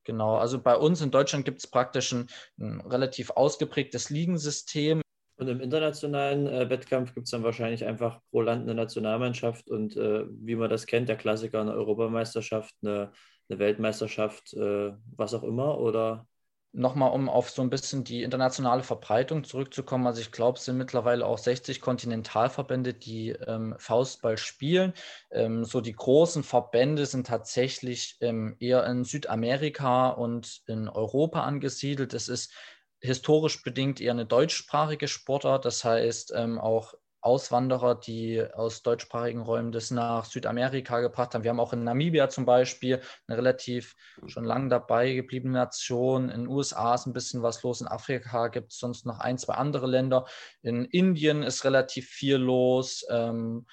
Genau, 0.05 0.37
also 0.37 0.61
bei 0.61 0.77
uns 0.77 1.01
in 1.01 1.11
Deutschland 1.11 1.45
gibt 1.45 1.59
es 1.59 1.67
praktisch 1.67 2.13
ein, 2.13 2.29
ein, 2.61 2.81
relativ 2.83 3.31
ausgeprägtes 3.31 4.11
Ligensystem. 4.11 5.01
Und 5.37 5.49
im 5.49 5.61
internationalen 5.61 6.47
äh, 6.47 6.71
Wettkampf 6.71 7.15
gibt 7.15 7.25
es 7.25 7.31
dann 7.31 7.43
wahrscheinlich 7.43 7.85
einfach 7.85 8.21
pro 8.31 8.43
Land 8.43 8.63
eine 8.63 8.75
Nationalmannschaft 8.75 9.69
und 9.69 9.97
äh, 9.97 10.27
wie 10.29 10.55
man 10.55 10.71
das 10.71 10.87
kennt, 10.87 11.09
der 11.09 11.17
Klassiker, 11.17 11.61
eine 11.61 11.73
Europameisterschaft, 11.73 12.75
eine, 12.83 13.11
eine 13.49 13.59
Weltmeisterschaft, 13.59 14.53
äh, 14.55 14.93
was 15.17 15.35
auch 15.35 15.43
immer, 15.43 15.79
oder 15.79 16.27
nochmal, 16.75 17.13
um 17.13 17.29
auf 17.29 17.51
so 17.51 17.63
ein 17.63 17.71
bisschen 17.71 18.05
die 18.05 18.23
internationale 18.23 18.83
Verbreitung 18.83 19.45
zurückzukommen. 19.45 20.07
Also 20.07 20.21
ich 20.21 20.33
glaube, 20.33 20.59
es 20.59 20.65
sind 20.65 20.77
mittlerweile 20.77 21.25
auch 21.25 21.39
60 21.39 21.81
Kontinentalverbände, 21.81 22.95
die 22.95 23.31
ähm, 23.31 23.75
Faustball 23.79 24.37
spielen. 24.37 24.93
Ähm, 25.31 25.65
so 25.65 25.81
die 25.81 25.95
großen 25.95 26.43
Verbände 26.43 27.07
sind 27.07 27.27
tatsächlich 27.29 28.17
ähm, 28.21 28.57
eher 28.59 28.85
in 28.87 29.05
Südamerika 29.05 30.09
und 30.11 30.63
in 30.67 30.89
Europa 30.89 31.45
angesiedelt. 31.45 32.13
Es 32.13 32.29
ist 32.29 32.53
historisch 33.01 33.63
bedingt 33.63 34.01
eher 34.01 34.13
eine 34.13 34.27
deutschsprachige 34.27 35.09
Sportart. 35.09 35.65
Das 35.65 35.85
heißt, 35.85 36.33
ähm, 36.35 36.59
auch 36.59 36.95
Auswanderer, 37.25 37.95
die 37.95 38.45
aus 38.53 38.83
deutschsprachigen 38.83 39.41
Räumen 39.41 39.73
das 39.73 39.91
nach 39.91 40.27
Südamerika 40.27 41.01
gebracht 41.01 41.35
haben. 41.35 41.43
Wir 41.43 41.51
haben 41.51 41.61
auch 41.61 41.73
in 41.73 41.83
Namibia 41.83 42.29
zum 42.29 42.45
Beispiel 42.45 43.01
eine 43.27 43.39
relativ 43.39 43.97
schon 44.27 44.45
lange 44.45 44.69
dabei 44.69 45.15
gebliebene 45.15 45.55
Nation. 45.55 46.29
In 46.29 46.43
den 46.43 46.49
USA 46.49 46.95
ist 46.95 47.07
ein 47.07 47.15
bisschen 47.15 47.43
was 47.43 47.63
los. 47.63 47.81
In 47.81 47.89
Afrika 47.89 48.49
gibt 48.49 48.73
es 48.73 48.79
sonst 48.79 49.07
noch 49.07 49.21
ein, 49.21 49.39
zwei 49.39 49.55
andere 49.55 49.87
Länder. 49.87 50.27
In 50.63 50.85
Indien 50.85 51.43
ist 51.43 51.65
relativ 51.65 52.09
viel 52.09 52.37
los. 52.37 53.07
Ähm, 53.09 53.67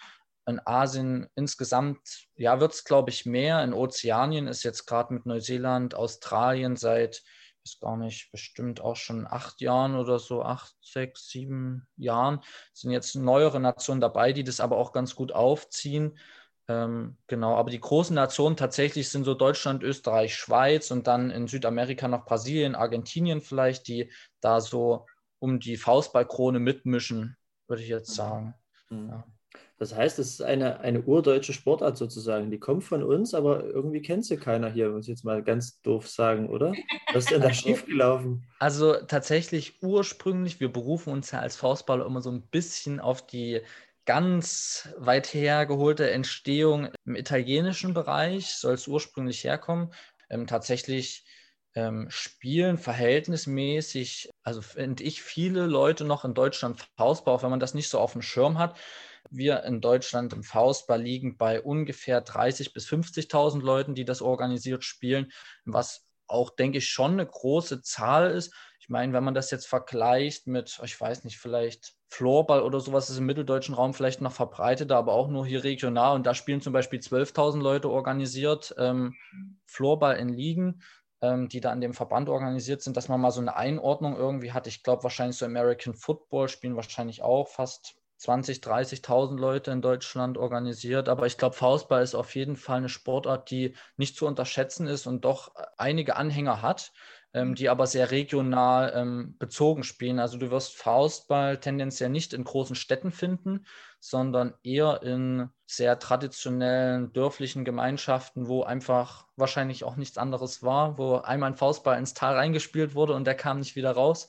in 0.48 0.60
Asien 0.66 1.28
insgesamt, 1.36 2.28
ja, 2.36 2.60
wird 2.60 2.74
es, 2.74 2.84
glaube 2.84 3.10
ich, 3.10 3.26
mehr. 3.26 3.64
In 3.64 3.74
Ozeanien 3.74 4.48
ist 4.48 4.64
jetzt 4.64 4.86
gerade 4.86 5.14
mit 5.14 5.26
Neuseeland, 5.26 5.94
Australien 5.94 6.78
seit 6.78 7.22
ist 7.64 7.80
gar 7.80 7.98
nicht, 7.98 8.32
bestimmt 8.32 8.82
auch 8.82 8.96
schon 8.96 9.28
acht 9.28 9.62
Jahren 9.62 9.96
oder 9.96 10.20
so, 10.20 10.44
acht, 10.44 10.76
sechs, 10.82 11.30
sieben 11.30 11.88
Jahren, 11.96 12.42
sind 12.74 12.92
jetzt 12.92 13.16
neuere 13.16 13.60
Nationen 13.60 14.02
dabei, 14.02 14.34
die 14.34 14.44
das 14.44 14.60
aber 14.60 14.78
auch 14.78 14.92
ganz 14.92 15.16
gut 15.16 15.32
aufziehen. 15.32 16.18
Ähm, 16.68 17.18
genau, 17.28 17.56
aber 17.56 17.70
die 17.70 17.80
großen 17.80 18.16
Nationen 18.16 18.56
tatsächlich 18.56 19.10
sind 19.10 19.24
so 19.24 19.34
Deutschland, 19.34 19.84
Österreich, 19.84 20.36
Schweiz 20.36 20.92
und 20.92 21.08
dann 21.08 21.32
in 21.32 21.48
Südamerika 21.48 22.08
noch 22.08 22.26
Brasilien, 22.26 22.76
Argentinien 22.76 23.42
vielleicht, 23.42 23.88
die 23.88 24.12
da 24.40 24.62
so 24.62 25.06
um 25.40 25.60
die 25.60 25.78
Faustballkrone 25.78 26.60
mitmischen, 26.60 27.36
würde 27.68 27.84
ich 27.84 27.90
jetzt 27.90 28.12
mhm. 28.12 28.16
sagen. 28.16 28.54
Mhm. 28.90 29.10
Ja. 29.10 29.24
Das 29.82 29.96
heißt, 29.96 30.20
es 30.20 30.34
ist 30.34 30.44
eine, 30.44 30.80
eine 30.82 31.02
urdeutsche 31.02 31.54
Sportart 31.54 31.98
sozusagen. 31.98 32.52
Die 32.52 32.60
kommt 32.60 32.84
von 32.84 33.02
uns, 33.02 33.34
aber 33.34 33.64
irgendwie 33.64 34.04
kennt 34.04 34.24
sie 34.24 34.38
keiner 34.38 34.70
hier, 34.70 34.92
muss 34.92 35.06
ich 35.06 35.10
jetzt 35.10 35.26
mal 35.26 35.42
ganz 35.42 35.82
doof 35.82 36.08
sagen, 36.08 36.50
oder? 36.50 36.72
Was 37.14 37.24
ist 37.24 37.32
denn 37.32 37.42
da 37.42 37.48
also, 37.48 37.62
schiefgelaufen? 37.62 38.46
Also 38.60 38.94
tatsächlich 39.08 39.82
ursprünglich, 39.82 40.60
wir 40.60 40.72
berufen 40.72 41.12
uns 41.12 41.32
ja 41.32 41.40
als 41.40 41.56
Faustballer 41.56 42.06
immer 42.06 42.22
so 42.22 42.30
ein 42.30 42.44
bisschen 42.44 43.00
auf 43.00 43.26
die 43.26 43.62
ganz 44.06 44.88
weit 45.00 45.34
hergeholte 45.34 46.12
Entstehung 46.12 46.90
im 47.06 47.16
italienischen 47.16 47.96
Bereich, 47.96 48.54
soll 48.54 48.76
es 48.76 48.88
ursprünglich 48.88 49.44
herkommen. 49.44 49.96
Ähm, 50.30 50.46
tatsächlich 50.46 51.26
ähm, 51.74 52.06
spielen 52.12 52.78
verhältnismäßig, 52.78 54.30
also 54.44 54.62
finde 54.62 55.04
ich, 55.04 55.24
viele 55.24 55.66
Leute 55.66 56.04
noch 56.04 56.24
in 56.24 56.36
Deutschland 56.36 56.88
Faustball, 56.98 57.34
auch 57.34 57.42
wenn 57.42 57.50
man 57.50 57.60
das 57.60 57.74
nicht 57.74 57.90
so 57.90 57.98
auf 57.98 58.12
dem 58.12 58.22
Schirm 58.22 58.60
hat 58.60 58.78
wir 59.30 59.64
in 59.64 59.82
Deutschland 59.82 60.34
im 60.34 60.44
Faustball 60.44 61.02
liegen 61.02 61.38
bei 61.38 61.62
ungefähr 61.62 62.24
30.000 62.24 62.74
bis 62.74 62.88
50.000 62.88 63.62
Leuten, 63.62 63.96
die 63.96 64.06
das 64.06 64.22
organisiert 64.22 64.84
spielen, 64.84 65.32
was 65.66 66.08
auch, 66.28 66.50
denke 66.50 66.80
ich, 66.80 66.90
schon 66.90 67.14
eine 67.14 67.26
große 67.26 67.82
Zahl 67.82 68.32
ist. 68.32 68.54
Ich 68.80 68.90
meine, 68.90 69.14
wenn 69.14 69.24
man 69.24 69.34
das 69.34 69.52
jetzt 69.52 69.68
vergleicht 69.68 70.48
mit, 70.48 70.80
ich 70.84 71.00
weiß 71.00 71.24
nicht, 71.24 71.38
vielleicht 71.38 71.94
Floorball 72.10 72.62
oder 72.62 72.80
sowas 72.80 73.10
ist 73.10 73.18
im 73.18 73.26
mitteldeutschen 73.26 73.76
Raum 73.76 73.94
vielleicht 73.94 74.22
noch 74.22 74.32
verbreiteter, 74.32 74.98
aber 74.98 75.14
auch 75.14 75.28
nur 75.28 75.46
hier 75.46 75.64
regional. 75.64 76.16
Und 76.16 76.26
da 76.26 76.34
spielen 76.34 76.62
zum 76.62 76.74
Beispiel 76.74 77.00
12.000 77.00 77.62
Leute 77.62 77.90
organisiert 77.90 78.74
ähm, 78.78 79.16
Floorball 79.66 80.18
in 80.18 80.30
Ligen, 80.30 80.82
ähm, 81.22 81.48
die 81.48 81.62
da 81.62 81.72
an 81.72 81.80
dem 81.80 81.94
Verband 81.94 82.28
organisiert 82.28 82.82
sind, 82.82 82.98
dass 82.98 83.08
man 83.08 83.22
mal 83.22 83.32
so 83.32 83.40
eine 83.40 83.56
Einordnung 83.56 84.18
irgendwie 84.18 84.52
hat. 84.52 84.68
Ich 84.68 84.84
glaube, 84.84 85.04
wahrscheinlich 85.04 85.38
so 85.38 85.46
American 85.46 85.94
Football 85.94 86.50
spielen 86.50 86.76
wahrscheinlich 86.76 87.22
auch 87.22 87.48
fast 87.48 88.01
20, 88.22 88.62
30.000 88.62 89.40
Leute 89.40 89.72
in 89.72 89.82
Deutschland 89.82 90.38
organisiert. 90.38 91.10
Aber 91.10 91.26
ich 91.26 91.40
glaube, 91.40 91.56
Faustball 91.56 92.04
ist 92.04 92.14
auf 92.14 92.36
jeden 92.36 92.56
Fall 92.56 92.78
eine 92.78 92.90
Sportart, 92.90 93.50
die 93.50 93.76
nicht 93.98 94.16
zu 94.16 94.28
unterschätzen 94.28 94.86
ist 94.86 95.08
und 95.08 95.26
doch 95.26 95.56
einige 95.76 96.18
Anhänger 96.18 96.62
hat, 96.62 96.94
ähm, 97.34 97.56
die 97.56 97.68
aber 97.68 97.88
sehr 97.88 98.12
regional 98.12 98.94
ähm, 98.96 99.38
bezogen 99.40 99.84
spielen. 99.84 100.20
Also 100.20 100.38
du 100.38 100.52
wirst 100.52 100.76
Faustball 100.76 101.60
tendenziell 101.60 102.12
nicht 102.12 102.34
in 102.34 102.44
großen 102.44 102.76
Städten 102.76 103.10
finden, 103.10 103.66
sondern 104.00 104.54
eher 104.62 105.02
in 105.02 105.50
sehr 105.66 105.98
traditionellen 105.98 107.14
dörflichen 107.14 107.66
Gemeinschaften, 107.66 108.48
wo 108.48 108.62
einfach 108.62 109.26
wahrscheinlich 109.36 109.84
auch 109.84 109.96
nichts 109.96 110.20
anderes 110.20 110.62
war, 110.62 111.00
wo 111.00 111.16
einmal 111.16 111.50
ein 111.52 111.58
Faustball 111.58 111.98
ins 111.98 112.14
Tal 112.14 112.36
reingespielt 112.36 112.94
wurde 112.94 113.14
und 113.14 113.26
der 113.26 113.36
kam 113.36 113.58
nicht 113.58 113.76
wieder 113.76 113.94
raus. 113.94 114.28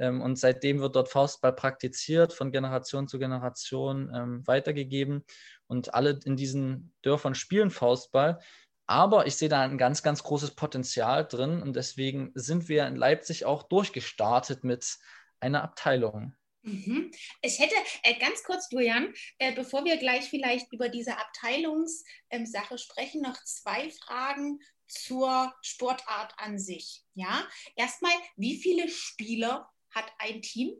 Ähm, 0.00 0.22
und 0.22 0.36
seitdem 0.36 0.80
wird 0.80 0.96
dort 0.96 1.08
Faustball 1.08 1.52
praktiziert, 1.52 2.32
von 2.32 2.50
Generation 2.50 3.06
zu 3.06 3.18
Generation 3.18 4.10
ähm, 4.14 4.46
weitergegeben. 4.46 5.24
Und 5.66 5.94
alle 5.94 6.18
in 6.24 6.36
diesen 6.36 6.92
Dörfern 7.02 7.36
spielen 7.36 7.70
Faustball. 7.70 8.40
Aber 8.86 9.26
ich 9.26 9.36
sehe 9.36 9.48
da 9.48 9.60
ein 9.60 9.78
ganz, 9.78 10.02
ganz 10.02 10.24
großes 10.24 10.56
Potenzial 10.56 11.28
drin. 11.28 11.62
Und 11.62 11.76
deswegen 11.76 12.32
sind 12.34 12.68
wir 12.68 12.86
in 12.86 12.96
Leipzig 12.96 13.44
auch 13.44 13.62
durchgestartet 13.62 14.64
mit 14.64 14.98
einer 15.38 15.62
Abteilung. 15.62 16.34
Mhm. 16.62 17.10
Ich 17.42 17.58
hätte 17.58 17.74
äh, 18.02 18.18
ganz 18.18 18.42
kurz, 18.42 18.68
Julian, 18.70 19.14
äh, 19.38 19.52
bevor 19.54 19.84
wir 19.84 19.96
gleich 19.96 20.28
vielleicht 20.28 20.72
über 20.72 20.88
diese 20.88 21.16
Abteilungssache 21.16 22.74
ähm, 22.74 22.78
sprechen, 22.78 23.22
noch 23.22 23.42
zwei 23.44 23.90
Fragen 23.90 24.60
zur 24.86 25.54
Sportart 25.62 26.34
an 26.36 26.58
sich. 26.58 27.04
Ja, 27.14 27.48
erstmal, 27.76 28.12
wie 28.36 28.56
viele 28.56 28.88
Spieler 28.88 29.70
hat 29.90 30.06
ein 30.18 30.42
Team? 30.42 30.74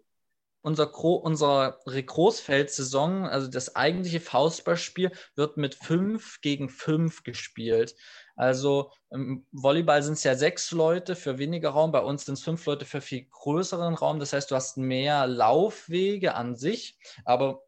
Unser 0.62 0.88
Gro 0.88 1.14
unsere 1.14 1.78
Großfeldsaison, 1.86 3.24
also 3.24 3.48
das 3.48 3.76
eigentliche 3.76 4.20
Faustballspiel, 4.20 5.10
wird 5.34 5.56
mit 5.56 5.74
fünf 5.74 6.40
gegen 6.42 6.68
fünf 6.68 7.22
gespielt. 7.22 7.96
Also 8.36 8.92
im 9.10 9.46
Volleyball 9.52 10.02
sind 10.02 10.14
es 10.14 10.24
ja 10.24 10.34
sechs 10.34 10.70
Leute 10.70 11.16
für 11.16 11.38
weniger 11.38 11.70
Raum, 11.70 11.92
bei 11.92 12.00
uns 12.00 12.26
sind 12.26 12.34
es 12.34 12.42
fünf 12.42 12.64
Leute 12.66 12.84
für 12.84 13.00
viel 13.00 13.26
größeren 13.30 13.94
Raum. 13.94 14.18
Das 14.20 14.34
heißt, 14.34 14.50
du 14.50 14.54
hast 14.54 14.76
mehr 14.76 15.26
Laufwege 15.26 16.34
an 16.34 16.56
sich, 16.56 16.98
aber 17.24 17.62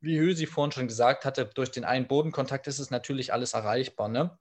wie 0.00 0.18
Hösi 0.18 0.46
vorhin 0.46 0.72
schon 0.72 0.88
gesagt 0.88 1.24
hatte, 1.24 1.46
durch 1.46 1.70
den 1.70 1.84
einen 1.84 2.06
Bodenkontakt 2.06 2.66
ist 2.68 2.78
es 2.78 2.90
natürlich 2.90 3.32
alles 3.32 3.54
erreichbar. 3.54 4.08
Ne? 4.08 4.38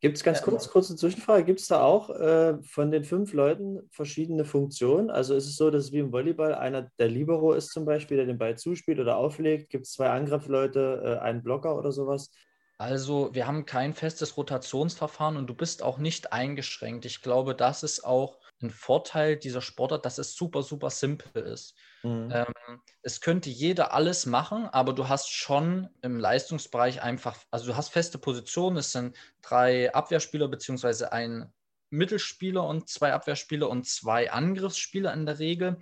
Gibt 0.00 0.18
es 0.18 0.22
ganz 0.22 0.42
kurz, 0.42 0.68
kurze 0.68 0.96
Zwischenfrage, 0.96 1.44
gibt 1.44 1.60
es 1.60 1.66
da 1.66 1.82
auch 1.82 2.10
äh, 2.10 2.62
von 2.62 2.90
den 2.90 3.04
fünf 3.04 3.32
Leuten 3.32 3.88
verschiedene 3.90 4.44
Funktionen? 4.44 5.10
Also 5.10 5.34
ist 5.34 5.46
es 5.46 5.56
so, 5.56 5.70
dass 5.70 5.84
es 5.84 5.92
wie 5.92 6.00
im 6.00 6.12
Volleyball 6.12 6.54
einer 6.54 6.90
der 6.98 7.08
Libero 7.08 7.54
ist 7.54 7.70
zum 7.72 7.86
Beispiel, 7.86 8.18
der 8.18 8.26
den 8.26 8.36
Ball 8.36 8.58
zuspielt 8.58 9.00
oder 9.00 9.16
auflegt? 9.16 9.70
Gibt 9.70 9.86
es 9.86 9.92
zwei 9.92 10.10
Angriffsleute, 10.10 11.02
äh, 11.04 11.24
einen 11.24 11.42
Blocker 11.42 11.78
oder 11.78 11.90
sowas? 11.90 12.30
Also 12.76 13.34
wir 13.34 13.46
haben 13.46 13.66
kein 13.66 13.94
festes 13.94 14.36
Rotationsverfahren 14.36 15.36
und 15.36 15.46
du 15.46 15.54
bist 15.54 15.82
auch 15.82 15.98
nicht 15.98 16.32
eingeschränkt. 16.32 17.06
Ich 17.06 17.22
glaube, 17.22 17.54
das 17.54 17.82
ist 17.82 18.04
auch 18.04 18.38
ein 18.62 18.70
Vorteil 18.70 19.36
dieser 19.36 19.60
Sportart, 19.60 20.04
dass 20.06 20.18
es 20.18 20.34
super, 20.34 20.62
super 20.62 20.90
simpel 20.90 21.42
ist. 21.42 21.74
Mhm. 22.02 22.30
Ähm, 22.32 22.80
es 23.02 23.20
könnte 23.20 23.50
jeder 23.50 23.92
alles 23.92 24.26
machen, 24.26 24.66
aber 24.66 24.92
du 24.92 25.08
hast 25.08 25.30
schon 25.30 25.88
im 26.02 26.18
Leistungsbereich 26.18 27.02
einfach, 27.02 27.36
also 27.50 27.66
du 27.66 27.76
hast 27.76 27.90
feste 27.90 28.18
Positionen, 28.18 28.76
es 28.76 28.92
sind 28.92 29.16
drei 29.42 29.92
Abwehrspieler 29.94 30.48
beziehungsweise 30.48 31.12
ein 31.12 31.52
Mittelspieler 31.90 32.66
und 32.66 32.88
zwei 32.88 33.12
Abwehrspieler 33.12 33.68
und 33.68 33.86
zwei 33.86 34.30
Angriffsspieler 34.30 35.12
in 35.12 35.26
der 35.26 35.38
Regel, 35.38 35.78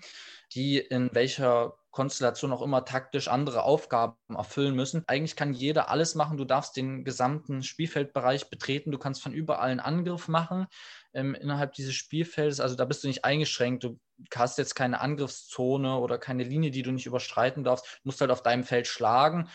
die 0.52 0.78
in 0.78 1.10
welcher 1.14 1.78
Konstellation 1.92 2.52
auch 2.52 2.62
immer 2.62 2.84
taktisch 2.84 3.28
andere 3.28 3.62
Aufgaben 3.62 4.16
erfüllen 4.34 4.74
müssen. 4.74 5.04
Eigentlich 5.06 5.36
kann 5.36 5.52
jeder 5.52 5.90
alles 5.90 6.14
machen. 6.14 6.38
Du 6.38 6.46
darfst 6.46 6.76
den 6.76 7.04
gesamten 7.04 7.62
Spielfeldbereich 7.62 8.48
betreten. 8.48 8.90
Du 8.90 8.98
kannst 8.98 9.22
von 9.22 9.34
überall 9.34 9.70
einen 9.70 9.80
Angriff 9.80 10.26
machen 10.26 10.66
ähm, 11.12 11.34
innerhalb 11.34 11.74
dieses 11.74 11.94
Spielfeldes. 11.94 12.60
Also 12.60 12.76
da 12.76 12.86
bist 12.86 13.04
du 13.04 13.08
nicht 13.08 13.26
eingeschränkt. 13.26 13.84
Du 13.84 14.00
hast 14.34 14.56
jetzt 14.56 14.74
keine 14.74 15.00
Angriffszone 15.00 15.98
oder 15.98 16.16
keine 16.16 16.44
Linie, 16.44 16.70
die 16.70 16.82
du 16.82 16.92
nicht 16.92 17.06
überschreiten 17.06 17.62
darfst. 17.62 17.84
Du 17.84 18.08
musst 18.08 18.22
halt 18.22 18.30
auf 18.30 18.42
deinem 18.42 18.64
Feld 18.64 18.86
schlagen. 18.86 19.50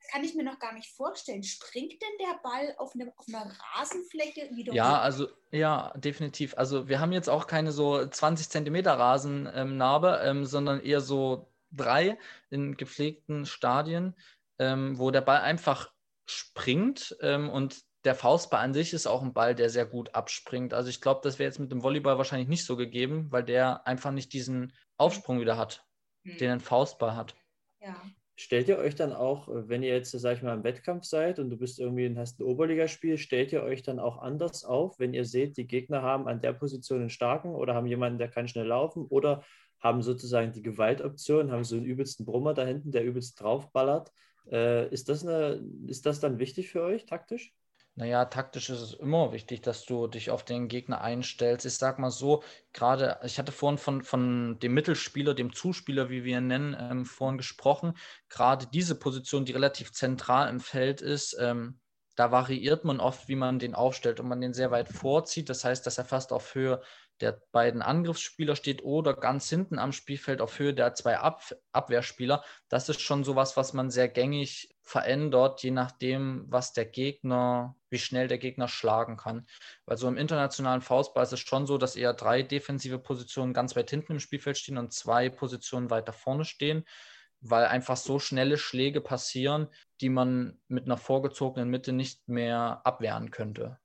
Das 0.00 0.10
kann 0.12 0.24
ich 0.24 0.34
mir 0.34 0.44
noch 0.44 0.58
gar 0.58 0.74
nicht 0.74 0.90
vorstellen. 0.90 1.42
Springt 1.42 1.92
denn 1.92 2.26
der 2.26 2.38
Ball 2.42 2.74
auf, 2.76 2.92
eine, 2.94 3.10
auf 3.16 3.26
einer 3.28 3.50
Rasenfläche 3.74 4.50
wieder? 4.54 4.74
Ja, 4.74 5.00
also 5.00 5.28
ja, 5.50 5.94
definitiv. 5.96 6.58
Also 6.58 6.88
wir 6.88 7.00
haben 7.00 7.12
jetzt 7.12 7.30
auch 7.30 7.46
keine 7.46 7.72
so 7.72 8.06
20 8.06 8.50
Zentimeter 8.50 8.98
Rasennarbe, 8.98 10.20
ähm, 10.24 10.44
sondern 10.44 10.80
eher 10.80 11.00
so 11.00 11.49
drei 11.70 12.18
in 12.50 12.76
gepflegten 12.76 13.46
Stadien, 13.46 14.14
ähm, 14.58 14.98
wo 14.98 15.10
der 15.10 15.20
Ball 15.20 15.40
einfach 15.40 15.92
springt 16.26 17.16
ähm, 17.20 17.48
und 17.50 17.82
der 18.04 18.14
Faustball 18.14 18.64
an 18.64 18.74
sich 18.74 18.92
ist 18.92 19.06
auch 19.06 19.22
ein 19.22 19.34
Ball, 19.34 19.54
der 19.54 19.68
sehr 19.68 19.84
gut 19.84 20.14
abspringt. 20.14 20.72
Also 20.72 20.88
ich 20.88 21.00
glaube, 21.00 21.20
das 21.22 21.38
wäre 21.38 21.48
jetzt 21.48 21.58
mit 21.58 21.70
dem 21.70 21.82
Volleyball 21.82 22.16
wahrscheinlich 22.16 22.48
nicht 22.48 22.64
so 22.64 22.76
gegeben, 22.76 23.30
weil 23.30 23.44
der 23.44 23.86
einfach 23.86 24.10
nicht 24.10 24.32
diesen 24.32 24.72
Aufsprung 24.96 25.40
wieder 25.40 25.58
hat, 25.58 25.86
hm. 26.24 26.38
den 26.38 26.50
ein 26.50 26.60
Faustball 26.60 27.14
hat. 27.14 27.34
Ja. 27.80 28.00
Stellt 28.36 28.68
ihr 28.68 28.78
euch 28.78 28.94
dann 28.94 29.12
auch, 29.12 29.48
wenn 29.50 29.82
ihr 29.82 29.94
jetzt, 29.94 30.12
sag 30.12 30.38
ich 30.38 30.42
mal, 30.42 30.54
im 30.54 30.64
Wettkampf 30.64 31.04
seid 31.04 31.38
und 31.38 31.50
du 31.50 31.58
bist 31.58 31.78
irgendwie 31.78 32.06
und 32.06 32.18
hast 32.18 32.40
ein 32.40 32.44
Oberligaspiel, 32.44 33.18
stellt 33.18 33.52
ihr 33.52 33.62
euch 33.62 33.82
dann 33.82 33.98
auch 33.98 34.16
anders 34.22 34.64
auf, 34.64 34.98
wenn 34.98 35.12
ihr 35.12 35.26
seht, 35.26 35.58
die 35.58 35.66
Gegner 35.66 36.00
haben 36.00 36.26
an 36.26 36.40
der 36.40 36.54
Position 36.54 37.00
einen 37.00 37.10
starken 37.10 37.54
oder 37.54 37.74
haben 37.74 37.86
jemanden, 37.86 38.18
der 38.18 38.30
kann 38.30 38.48
schnell 38.48 38.68
laufen 38.68 39.04
oder 39.04 39.44
haben 39.80 40.02
sozusagen 40.02 40.52
die 40.52 40.62
Gewaltoption, 40.62 41.50
haben 41.50 41.64
so 41.64 41.76
einen 41.76 41.84
übelsten 41.84 42.26
Brummer 42.26 42.54
da 42.54 42.64
hinten, 42.64 42.92
der 42.92 43.04
übelst 43.04 43.40
draufballert. 43.40 44.12
Äh, 44.50 44.88
ist, 44.92 45.08
das 45.08 45.26
eine, 45.26 45.62
ist 45.86 46.06
das 46.06 46.20
dann 46.20 46.38
wichtig 46.38 46.70
für 46.70 46.82
euch 46.82 47.06
taktisch? 47.06 47.54
Naja, 47.96 48.24
taktisch 48.26 48.70
ist 48.70 48.80
es 48.80 48.94
immer 48.94 49.32
wichtig, 49.32 49.62
dass 49.62 49.84
du 49.84 50.06
dich 50.06 50.30
auf 50.30 50.44
den 50.44 50.68
Gegner 50.68 51.00
einstellst. 51.00 51.66
Ich 51.66 51.74
sag 51.74 51.98
mal 51.98 52.10
so, 52.10 52.42
gerade, 52.72 53.18
ich 53.24 53.38
hatte 53.38 53.52
vorhin 53.52 53.78
von, 53.78 54.02
von 54.02 54.58
dem 54.60 54.72
Mittelspieler, 54.74 55.34
dem 55.34 55.52
Zuspieler, 55.52 56.08
wie 56.08 56.24
wir 56.24 56.38
ihn 56.38 56.46
nennen, 56.46 56.76
ähm, 56.78 57.04
vorhin 57.04 57.36
gesprochen. 57.36 57.94
Gerade 58.28 58.66
diese 58.72 58.94
Position, 58.94 59.44
die 59.44 59.52
relativ 59.52 59.92
zentral 59.92 60.48
im 60.48 60.60
Feld 60.60 61.00
ist, 61.00 61.36
ähm, 61.38 61.80
da 62.16 62.30
variiert 62.30 62.84
man 62.84 63.00
oft, 63.00 63.28
wie 63.28 63.36
man 63.36 63.58
den 63.58 63.74
aufstellt 63.74 64.20
und 64.20 64.28
man 64.28 64.40
den 64.40 64.54
sehr 64.54 64.70
weit 64.70 64.88
vorzieht. 64.88 65.48
Das 65.48 65.64
heißt, 65.64 65.86
dass 65.86 65.98
er 65.98 66.04
fast 66.04 66.32
auf 66.32 66.54
Höhe 66.54 66.80
der 67.20 67.42
beiden 67.52 67.82
Angriffsspieler 67.82 68.56
steht 68.56 68.82
oder 68.82 69.14
ganz 69.14 69.48
hinten 69.48 69.78
am 69.78 69.92
Spielfeld 69.92 70.40
auf 70.40 70.58
Höhe 70.58 70.74
der 70.74 70.94
zwei 70.94 71.18
Ab 71.18 71.42
Abwehrspieler. 71.72 72.42
Das 72.68 72.88
ist 72.88 73.00
schon 73.00 73.24
sowas, 73.24 73.56
was 73.56 73.72
man 73.72 73.90
sehr 73.90 74.08
gängig 74.08 74.74
verändert, 74.82 75.62
je 75.62 75.70
nachdem, 75.70 76.46
was 76.48 76.72
der 76.72 76.86
Gegner, 76.86 77.76
wie 77.90 77.98
schnell 77.98 78.28
der 78.28 78.38
Gegner 78.38 78.68
schlagen 78.68 79.16
kann. 79.16 79.46
Weil 79.86 79.96
so 79.96 80.08
im 80.08 80.16
internationalen 80.16 80.80
Faustball 80.80 81.22
ist 81.22 81.32
es 81.32 81.40
schon 81.40 81.66
so, 81.66 81.78
dass 81.78 81.96
eher 81.96 82.14
drei 82.14 82.42
defensive 82.42 82.98
Positionen 82.98 83.52
ganz 83.54 83.76
weit 83.76 83.90
hinten 83.90 84.12
im 84.12 84.20
Spielfeld 84.20 84.58
stehen 84.58 84.78
und 84.78 84.92
zwei 84.92 85.28
Positionen 85.28 85.90
weiter 85.90 86.12
vorne 86.12 86.44
stehen, 86.44 86.84
weil 87.40 87.66
einfach 87.66 87.96
so 87.96 88.18
schnelle 88.18 88.58
Schläge 88.58 89.00
passieren, 89.00 89.68
die 90.00 90.08
man 90.08 90.58
mit 90.68 90.86
einer 90.86 90.98
vorgezogenen 90.98 91.68
Mitte 91.68 91.92
nicht 91.92 92.28
mehr 92.28 92.80
abwehren 92.84 93.30
könnte. 93.30 93.78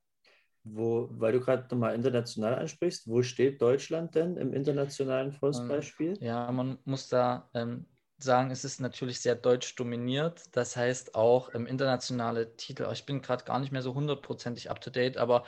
Wo, 0.68 1.08
weil 1.12 1.32
du 1.32 1.40
gerade 1.40 1.66
nochmal 1.70 1.94
international 1.94 2.56
ansprichst, 2.56 3.08
wo 3.08 3.22
steht 3.22 3.62
Deutschland 3.62 4.14
denn 4.16 4.36
im 4.36 4.52
internationalen 4.52 5.32
Faustballspiel? 5.32 6.18
Ja, 6.20 6.50
man 6.50 6.78
muss 6.84 7.08
da 7.08 7.48
ähm, 7.54 7.86
sagen, 8.18 8.50
es 8.50 8.64
ist 8.64 8.80
natürlich 8.80 9.20
sehr 9.20 9.36
deutsch 9.36 9.76
dominiert. 9.76 10.42
Das 10.52 10.76
heißt 10.76 11.14
auch 11.14 11.54
ähm, 11.54 11.66
internationale 11.66 12.56
Titel. 12.56 12.88
Ich 12.92 13.06
bin 13.06 13.22
gerade 13.22 13.44
gar 13.44 13.60
nicht 13.60 13.70
mehr 13.70 13.82
so 13.82 13.94
hundertprozentig 13.94 14.68
up 14.68 14.80
to 14.80 14.90
date, 14.90 15.18
aber 15.18 15.44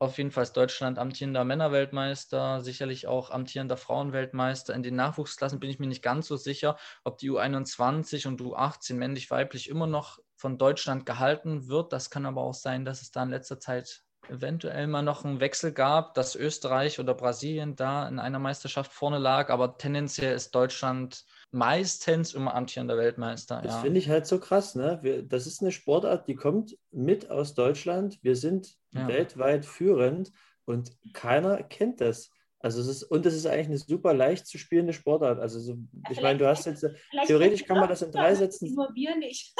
auf 0.00 0.18
jeden 0.18 0.30
Fall 0.30 0.44
ist 0.44 0.56
Deutschland 0.56 0.98
amtierender 0.98 1.44
Männerweltmeister, 1.44 2.60
sicherlich 2.60 3.08
auch 3.08 3.30
amtierender 3.30 3.76
Frauenweltmeister. 3.76 4.74
In 4.74 4.82
den 4.82 4.94
Nachwuchsklassen 4.94 5.58
bin 5.58 5.70
ich 5.70 5.80
mir 5.80 5.88
nicht 5.88 6.02
ganz 6.02 6.28
so 6.28 6.36
sicher, 6.36 6.76
ob 7.04 7.18
die 7.18 7.30
U21 7.30 8.28
und 8.28 8.40
U18 8.40 8.94
männlich-weiblich 8.94 9.68
immer 9.68 9.86
noch 9.86 10.18
von 10.36 10.56
Deutschland 10.56 11.04
gehalten 11.04 11.68
wird. 11.68 11.92
Das 11.92 12.10
kann 12.10 12.26
aber 12.26 12.42
auch 12.42 12.54
sein, 12.54 12.84
dass 12.84 13.02
es 13.02 13.10
da 13.10 13.24
in 13.24 13.30
letzter 13.30 13.58
Zeit 13.58 14.04
eventuell 14.30 14.86
mal 14.86 15.02
noch 15.02 15.24
einen 15.24 15.40
Wechsel 15.40 15.72
gab, 15.72 16.14
dass 16.14 16.34
Österreich 16.34 17.00
oder 17.00 17.14
Brasilien 17.14 17.76
da 17.76 18.08
in 18.08 18.18
einer 18.18 18.38
Meisterschaft 18.38 18.92
vorne 18.92 19.18
lag, 19.18 19.50
aber 19.50 19.78
tendenziell 19.78 20.34
ist 20.34 20.54
Deutschland 20.54 21.24
meistens 21.50 22.34
immer 22.34 22.54
amtierender 22.54 22.96
Weltmeister. 22.96 23.60
Das 23.62 23.74
ja. 23.74 23.80
finde 23.80 23.98
ich 23.98 24.08
halt 24.08 24.26
so 24.26 24.38
krass. 24.38 24.74
Ne? 24.74 24.98
Wir, 25.02 25.22
das 25.22 25.46
ist 25.46 25.62
eine 25.62 25.72
Sportart, 25.72 26.28
die 26.28 26.34
kommt 26.34 26.76
mit 26.90 27.30
aus 27.30 27.54
Deutschland. 27.54 28.18
Wir 28.22 28.36
sind 28.36 28.76
ja. 28.92 29.08
weltweit 29.08 29.64
führend 29.64 30.32
und 30.64 30.90
keiner 31.12 31.62
kennt 31.62 32.00
das. 32.00 32.30
Also 32.60 32.80
es 32.80 32.88
ist, 32.88 33.02
und 33.04 33.24
es 33.24 33.34
ist 33.34 33.46
eigentlich 33.46 33.68
eine 33.68 33.78
super 33.78 34.12
leicht 34.12 34.46
zu 34.46 34.58
spielende 34.58 34.92
Sportart. 34.92 35.38
Also 35.38 35.60
so, 35.60 35.76
ich 36.10 36.20
meine, 36.20 36.38
du 36.38 36.48
hast 36.48 36.66
jetzt, 36.66 36.84
theoretisch 37.26 37.64
kann 37.64 37.78
man 37.78 37.88
das 37.88 38.02
in 38.02 38.10
drei 38.10 38.34
Sätzen. 38.34 38.74
Nur 38.74 38.90
wir 38.94 39.16
nicht. 39.16 39.54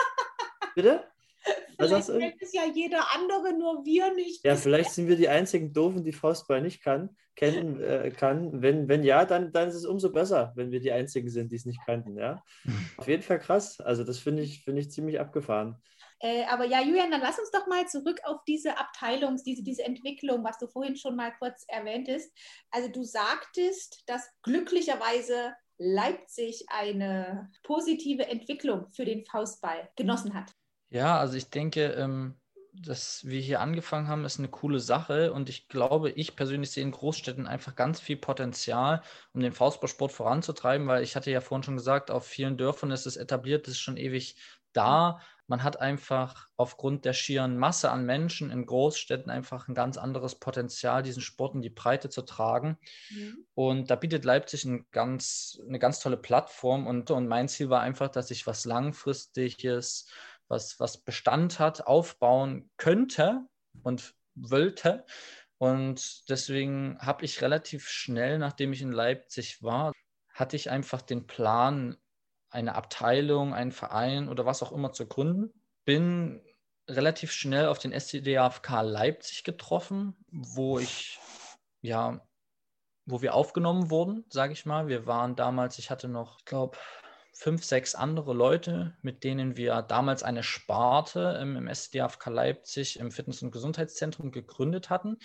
Bitte? 0.74 1.04
Sagst 1.78 2.08
du? 2.08 2.18
kennt 2.18 2.42
es 2.42 2.52
ja 2.52 2.62
jeder 2.64 3.04
andere, 3.14 3.56
nur 3.56 3.84
wir 3.84 4.12
nicht. 4.14 4.44
Ja, 4.44 4.56
vielleicht 4.56 4.90
sind 4.90 5.08
wir 5.08 5.16
die 5.16 5.28
einzigen 5.28 5.72
Doofen, 5.72 6.04
die 6.04 6.12
Faustball 6.12 6.60
nicht 6.60 6.82
kann, 6.82 7.16
kennen 7.36 7.80
äh, 7.80 8.10
kann. 8.10 8.62
Wenn, 8.62 8.88
wenn 8.88 9.04
ja, 9.04 9.24
dann, 9.24 9.52
dann 9.52 9.68
ist 9.68 9.76
es 9.76 9.86
umso 9.86 10.10
besser, 10.10 10.52
wenn 10.56 10.72
wir 10.72 10.80
die 10.80 10.92
einzigen 10.92 11.30
sind, 11.30 11.52
die 11.52 11.56
es 11.56 11.66
nicht 11.66 11.80
kannten. 11.86 12.16
Ja? 12.16 12.42
Auf 12.96 13.06
jeden 13.06 13.22
Fall 13.22 13.38
krass. 13.38 13.80
Also 13.80 14.02
das 14.02 14.18
finde 14.18 14.42
ich, 14.42 14.64
find 14.64 14.78
ich 14.78 14.90
ziemlich 14.90 15.20
abgefahren. 15.20 15.80
Äh, 16.20 16.44
aber 16.46 16.64
ja, 16.64 16.82
Julian, 16.82 17.12
dann 17.12 17.20
lass 17.20 17.38
uns 17.38 17.52
doch 17.52 17.68
mal 17.68 17.86
zurück 17.86 18.20
auf 18.24 18.42
diese 18.46 18.76
Abteilung, 18.76 19.40
diese, 19.44 19.62
diese 19.62 19.84
Entwicklung, 19.84 20.42
was 20.42 20.58
du 20.58 20.66
vorhin 20.66 20.96
schon 20.96 21.14
mal 21.14 21.32
kurz 21.38 21.64
erwähntest. 21.68 22.32
Also 22.70 22.90
du 22.90 23.04
sagtest, 23.04 24.02
dass 24.06 24.28
glücklicherweise 24.42 25.54
Leipzig 25.78 26.66
eine 26.68 27.52
positive 27.62 28.26
Entwicklung 28.26 28.90
für 28.90 29.04
den 29.04 29.24
Faustball 29.24 29.88
genossen 29.94 30.34
hat. 30.34 30.52
Ja, 30.90 31.18
also 31.18 31.36
ich 31.36 31.50
denke, 31.50 31.92
ähm, 31.92 32.40
dass 32.72 33.26
wir 33.26 33.40
hier 33.40 33.60
angefangen 33.60 34.08
haben, 34.08 34.24
ist 34.24 34.38
eine 34.38 34.48
coole 34.48 34.80
Sache 34.80 35.32
und 35.32 35.48
ich 35.48 35.68
glaube, 35.68 36.10
ich 36.10 36.36
persönlich 36.36 36.70
sehe 36.70 36.84
in 36.84 36.92
Großstädten 36.92 37.46
einfach 37.46 37.74
ganz 37.74 38.00
viel 38.00 38.16
Potenzial, 38.16 39.02
um 39.32 39.40
den 39.40 39.52
Faustballsport 39.52 40.12
voranzutreiben, 40.12 40.86
weil 40.86 41.02
ich 41.02 41.16
hatte 41.16 41.30
ja 41.30 41.40
vorhin 41.40 41.64
schon 41.64 41.76
gesagt, 41.76 42.10
auf 42.10 42.26
vielen 42.26 42.56
Dörfern 42.56 42.90
ist 42.90 43.06
es 43.06 43.16
etabliert, 43.16 43.68
ist 43.68 43.80
schon 43.80 43.96
ewig 43.96 44.36
da. 44.72 45.20
Man 45.46 45.62
hat 45.62 45.80
einfach 45.80 46.46
aufgrund 46.58 47.06
der 47.06 47.14
schieren 47.14 47.56
Masse 47.56 47.90
an 47.90 48.04
Menschen 48.04 48.50
in 48.50 48.66
Großstädten 48.66 49.30
einfach 49.30 49.66
ein 49.66 49.74
ganz 49.74 49.96
anderes 49.96 50.34
Potenzial, 50.38 51.02
diesen 51.02 51.22
Sport 51.22 51.54
in 51.54 51.62
die 51.62 51.70
Breite 51.70 52.10
zu 52.10 52.22
tragen. 52.22 52.78
Mhm. 53.10 53.46
Und 53.54 53.90
da 53.90 53.96
bietet 53.96 54.26
Leipzig 54.26 54.66
ein 54.66 54.86
ganz, 54.92 55.58
eine 55.66 55.78
ganz 55.78 56.00
tolle 56.00 56.18
Plattform 56.18 56.86
und, 56.86 57.10
und 57.10 57.28
mein 57.28 57.48
Ziel 57.48 57.70
war 57.70 57.80
einfach, 57.80 58.08
dass 58.10 58.30
ich 58.30 58.46
was 58.46 58.66
Langfristiges 58.66 60.06
was, 60.48 60.80
was 60.80 60.98
Bestand 61.04 61.58
hat, 61.58 61.86
aufbauen 61.86 62.70
könnte 62.76 63.46
und 63.82 64.14
wollte. 64.34 65.04
Und 65.58 66.28
deswegen 66.28 66.98
habe 67.00 67.24
ich 67.24 67.42
relativ 67.42 67.88
schnell, 67.88 68.38
nachdem 68.38 68.72
ich 68.72 68.82
in 68.82 68.92
Leipzig 68.92 69.62
war, 69.62 69.92
hatte 70.32 70.56
ich 70.56 70.70
einfach 70.70 71.02
den 71.02 71.26
Plan, 71.26 71.96
eine 72.50 72.74
Abteilung, 72.76 73.52
einen 73.52 73.72
Verein 73.72 74.28
oder 74.28 74.46
was 74.46 74.62
auch 74.62 74.72
immer 74.72 74.92
zu 74.92 75.06
gründen. 75.06 75.52
Bin 75.84 76.42
relativ 76.88 77.32
schnell 77.32 77.66
auf 77.66 77.78
den 77.78 77.92
SCDAFK 77.92 78.82
Leipzig 78.82 79.44
getroffen, 79.44 80.16
wo 80.30 80.78
ich 80.78 81.18
ja, 81.80 82.20
wo 83.06 83.22
wir 83.22 83.34
aufgenommen 83.34 83.90
wurden, 83.90 84.24
sage 84.30 84.52
ich 84.52 84.66
mal. 84.66 84.88
Wir 84.88 85.06
waren 85.06 85.36
damals, 85.36 85.78
ich 85.78 85.90
hatte 85.90 86.08
noch, 86.08 86.38
ich 86.38 86.44
glaube, 86.44 86.76
fünf, 87.38 87.62
sechs 87.64 87.94
andere 87.94 88.34
Leute, 88.34 88.96
mit 89.00 89.22
denen 89.22 89.56
wir 89.56 89.80
damals 89.82 90.24
eine 90.24 90.42
Sparte 90.42 91.38
ähm, 91.40 91.54
im 91.54 91.72
SDAFK 91.72 92.26
Leipzig 92.26 92.98
im 92.98 93.12
Fitness- 93.12 93.42
und 93.42 93.52
Gesundheitszentrum 93.52 94.32
gegründet 94.32 94.90
hatten 94.90 95.18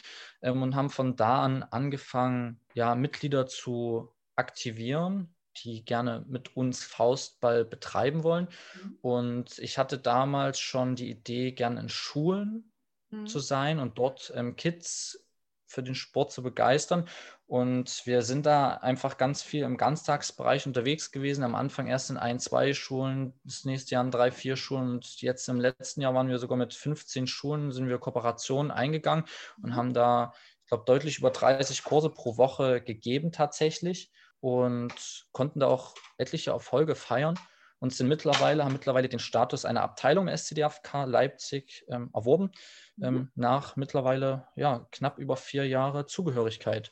ähm, 0.43 0.61
und 0.61 0.75
haben 0.75 0.91
von 0.91 1.15
da 1.15 1.41
an 1.41 1.63
angefangen, 1.63 2.59
ja, 2.75 2.93
Mitglieder 2.93 3.47
zu 3.47 4.13
aktivieren, 4.35 5.33
die 5.63 5.83
gerne 5.83 6.23
mit 6.27 6.55
uns 6.55 6.83
Faustball 6.83 7.65
betreiben 7.65 8.21
wollen. 8.21 8.47
Mhm. 8.75 8.97
Und 9.01 9.57
ich 9.57 9.79
hatte 9.79 9.97
damals 9.97 10.59
schon 10.59 10.95
die 10.95 11.09
Idee, 11.09 11.51
gerne 11.51 11.79
in 11.79 11.89
Schulen 11.89 12.71
mhm. 13.09 13.25
zu 13.25 13.39
sein 13.39 13.79
und 13.79 13.97
dort 13.97 14.31
ähm, 14.35 14.55
Kids 14.55 15.25
für 15.65 15.81
den 15.81 15.95
Sport 15.95 16.31
zu 16.31 16.43
begeistern. 16.43 17.09
Und 17.53 18.07
wir 18.07 18.23
sind 18.23 18.47
da 18.47 18.77
einfach 18.77 19.15
ganz 19.15 19.43
viel 19.43 19.61
im 19.61 19.77
Ganztagsbereich 19.77 20.65
unterwegs 20.65 21.11
gewesen. 21.11 21.43
Am 21.43 21.53
Anfang 21.53 21.85
erst 21.85 22.09
in 22.09 22.17
ein, 22.17 22.39
zwei 22.39 22.73
Schulen, 22.73 23.39
das 23.43 23.63
nächste 23.63 23.93
Jahr 23.93 24.03
in 24.03 24.09
drei, 24.09 24.31
vier 24.31 24.55
Schulen. 24.55 24.89
Und 24.89 25.21
jetzt 25.21 25.47
im 25.49 25.59
letzten 25.59 26.01
Jahr 26.01 26.15
waren 26.15 26.29
wir 26.29 26.39
sogar 26.39 26.57
mit 26.57 26.73
15 26.73 27.27
Schulen, 27.27 27.71
sind 27.71 27.89
wir 27.89 27.99
Kooperationen 27.99 28.71
eingegangen 28.71 29.25
und 29.61 29.69
mhm. 29.69 29.75
haben 29.75 29.93
da, 29.93 30.33
ich 30.63 30.69
glaube, 30.69 30.85
deutlich 30.87 31.19
über 31.19 31.29
30 31.29 31.83
Kurse 31.83 32.09
pro 32.09 32.37
Woche 32.37 32.81
gegeben 32.81 33.31
tatsächlich 33.31 34.11
und 34.39 35.27
konnten 35.31 35.59
da 35.59 35.67
auch 35.67 35.93
etliche 36.17 36.49
Erfolge 36.49 36.95
feiern 36.95 37.37
und 37.77 37.93
sind 37.93 38.07
mittlerweile, 38.07 38.63
haben 38.63 38.73
mittlerweile 38.73 39.09
den 39.09 39.19
Status 39.19 39.63
einer 39.63 39.83
Abteilung 39.83 40.27
SCDFK 40.27 41.03
Leipzig 41.05 41.85
ähm, 41.87 42.09
erworben, 42.15 42.51
mhm. 42.95 43.05
ähm, 43.05 43.31
nach 43.35 43.75
mittlerweile 43.75 44.47
ja, 44.55 44.87
knapp 44.89 45.19
über 45.19 45.37
vier 45.37 45.67
Jahre 45.67 46.07
Zugehörigkeit 46.07 46.91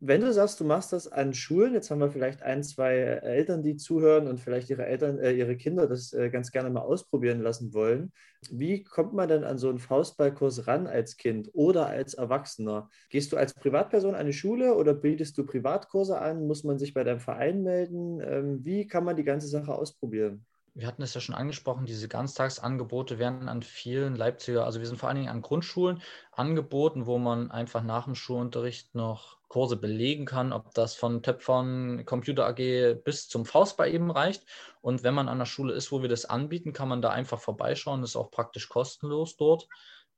wenn 0.00 0.20
du 0.20 0.32
sagst, 0.32 0.60
du 0.60 0.64
machst 0.64 0.92
das 0.92 1.10
an 1.10 1.34
Schulen, 1.34 1.74
jetzt 1.74 1.90
haben 1.90 1.98
wir 1.98 2.10
vielleicht 2.10 2.42
ein, 2.42 2.62
zwei 2.62 2.94
Eltern, 2.94 3.62
die 3.62 3.76
zuhören 3.76 4.28
und 4.28 4.38
vielleicht 4.38 4.70
ihre 4.70 4.86
Eltern, 4.86 5.18
äh, 5.18 5.32
ihre 5.32 5.56
Kinder 5.56 5.88
das 5.88 6.12
äh, 6.12 6.30
ganz 6.30 6.52
gerne 6.52 6.70
mal 6.70 6.82
ausprobieren 6.82 7.40
lassen 7.40 7.74
wollen. 7.74 8.12
Wie 8.50 8.84
kommt 8.84 9.12
man 9.12 9.28
denn 9.28 9.42
an 9.42 9.58
so 9.58 9.68
einen 9.68 9.80
Faustballkurs 9.80 10.68
ran 10.68 10.86
als 10.86 11.16
Kind 11.16 11.50
oder 11.52 11.86
als 11.86 12.14
Erwachsener? 12.14 12.88
Gehst 13.10 13.32
du 13.32 13.36
als 13.36 13.54
Privatperson 13.54 14.14
an 14.14 14.20
eine 14.20 14.32
Schule 14.32 14.74
oder 14.74 14.94
bietest 14.94 15.36
du 15.36 15.44
Privatkurse 15.44 16.20
an? 16.20 16.46
Muss 16.46 16.62
man 16.62 16.78
sich 16.78 16.94
bei 16.94 17.02
deinem 17.02 17.20
Verein 17.20 17.64
melden? 17.64 18.20
Ähm, 18.20 18.64
wie 18.64 18.86
kann 18.86 19.04
man 19.04 19.16
die 19.16 19.24
ganze 19.24 19.48
Sache 19.48 19.74
ausprobieren? 19.74 20.46
Wir 20.74 20.86
hatten 20.86 21.02
es 21.02 21.14
ja 21.14 21.20
schon 21.20 21.34
angesprochen, 21.34 21.86
diese 21.86 22.08
Ganztagsangebote 22.08 23.18
werden 23.18 23.48
an 23.48 23.62
vielen 23.62 24.16
Leipziger, 24.16 24.64
also 24.64 24.80
wir 24.80 24.86
sind 24.86 24.98
vor 24.98 25.08
allen 25.08 25.16
Dingen 25.18 25.28
an 25.28 25.42
Grundschulen 25.42 26.02
angeboten, 26.32 27.06
wo 27.06 27.18
man 27.18 27.50
einfach 27.50 27.82
nach 27.82 28.04
dem 28.04 28.14
Schulunterricht 28.14 28.94
noch 28.94 29.38
Kurse 29.48 29.76
belegen 29.76 30.26
kann, 30.26 30.52
ob 30.52 30.74
das 30.74 30.94
von 30.94 31.22
Töpfern, 31.22 32.04
Computer 32.04 32.46
AG 32.46 33.02
bis 33.02 33.28
zum 33.28 33.46
Faustball 33.46 33.92
eben 33.92 34.10
reicht. 34.10 34.44
Und 34.82 35.02
wenn 35.02 35.14
man 35.14 35.28
an 35.28 35.38
der 35.38 35.46
Schule 35.46 35.72
ist, 35.72 35.90
wo 35.90 36.02
wir 36.02 36.08
das 36.08 36.26
anbieten, 36.26 36.74
kann 36.74 36.88
man 36.88 37.00
da 37.00 37.10
einfach 37.10 37.40
vorbeischauen, 37.40 38.02
das 38.02 38.10
ist 38.10 38.16
auch 38.16 38.30
praktisch 38.30 38.68
kostenlos 38.68 39.36
dort. 39.36 39.66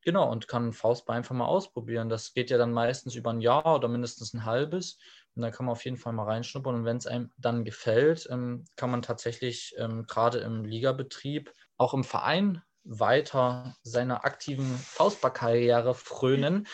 Genau, 0.03 0.31
und 0.31 0.49
kann 0.49 0.73
Faustball 0.73 1.17
einfach 1.17 1.35
mal 1.35 1.47
ausprobieren. 1.47 2.09
Das 2.09 2.33
geht 2.33 2.51
ja 2.51 2.59
dann 2.59 2.73
meistens 2.73 3.15
über 3.15 3.31
ein 3.31 3.41
Jahr 3.41 3.77
oder 3.77 3.87
mindestens 3.87 4.33
ein 4.33 4.47
halbes. 4.47 4.99
Und 5.37 5.43
da 5.43 5.51
kann 5.51 5.66
man 5.66 5.73
auf 5.73 5.85
jeden 5.85 5.97
Fall 5.97 6.12
mal 6.12 6.25
reinschnuppern. 6.25 6.75
Und 6.75 6.85
wenn 6.85 6.97
es 6.97 7.07
einem 7.07 7.31
dann 7.37 7.64
gefällt, 7.64 8.29
ähm, 8.31 8.64
kann 8.77 8.90
man 8.90 9.03
tatsächlich 9.03 9.75
ähm, 9.79 10.07
gerade 10.07 10.38
im 10.38 10.64
Ligabetrieb, 10.64 11.53
auch 11.77 11.95
im 11.95 12.05
Verein 12.05 12.62
weiter 12.85 13.77
seiner 13.83 14.25
aktiven 14.25 14.66
Faustballkarriere 14.66 15.95
frönen. 15.95 16.66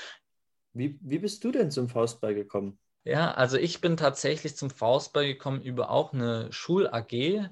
Wie, 0.72 0.98
wie 1.02 1.18
bist 1.18 1.42
du 1.44 1.52
denn 1.52 1.70
zum 1.70 1.88
Faustball 1.88 2.34
gekommen? 2.34 2.78
Ja, 3.04 3.32
also 3.32 3.56
ich 3.56 3.80
bin 3.80 3.96
tatsächlich 3.96 4.56
zum 4.56 4.68
Faustball 4.68 5.26
gekommen 5.26 5.62
über 5.62 5.90
auch 5.90 6.12
eine 6.12 6.52
Schul-AG. 6.52 7.48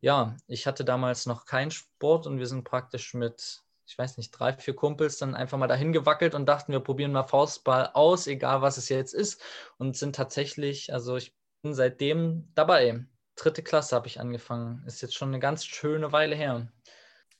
Ja, 0.00 0.36
ich 0.46 0.66
hatte 0.66 0.84
damals 0.84 1.26
noch 1.26 1.46
keinen 1.46 1.70
Sport 1.70 2.26
und 2.26 2.38
wir 2.38 2.46
sind 2.46 2.64
praktisch 2.64 3.14
mit, 3.14 3.62
ich 3.88 3.96
weiß 3.96 4.18
nicht, 4.18 4.30
drei, 4.32 4.52
vier 4.52 4.76
Kumpels 4.76 5.16
dann 5.16 5.34
einfach 5.34 5.56
mal 5.56 5.66
dahin 5.66 5.94
gewackelt 5.94 6.34
und 6.34 6.46
dachten, 6.46 6.72
wir 6.72 6.80
probieren 6.80 7.10
mal 7.10 7.22
Faustball 7.22 7.90
aus, 7.94 8.26
egal 8.26 8.60
was 8.60 8.76
es 8.76 8.90
jetzt 8.90 9.14
ist. 9.14 9.40
Und 9.78 9.96
sind 9.96 10.14
tatsächlich, 10.14 10.92
also 10.92 11.16
ich 11.16 11.34
bin 11.62 11.72
seitdem 11.72 12.52
dabei. 12.54 13.06
Dritte 13.34 13.62
Klasse 13.62 13.96
habe 13.96 14.06
ich 14.06 14.20
angefangen. 14.20 14.84
Ist 14.86 15.00
jetzt 15.00 15.14
schon 15.14 15.28
eine 15.28 15.38
ganz 15.38 15.64
schöne 15.64 16.12
Weile 16.12 16.36
her. 16.36 16.70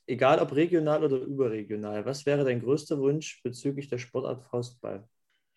Egal 0.06 0.38
ob 0.38 0.54
regional 0.54 1.04
oder 1.04 1.18
überregional, 1.18 2.06
was 2.06 2.24
wäre 2.24 2.44
dein 2.44 2.61
größter 2.62 2.98
Wunsch 2.98 3.42
bezüglich 3.42 3.88
der 3.88 3.98
Sportart 3.98 4.42
Faustball? 4.42 5.06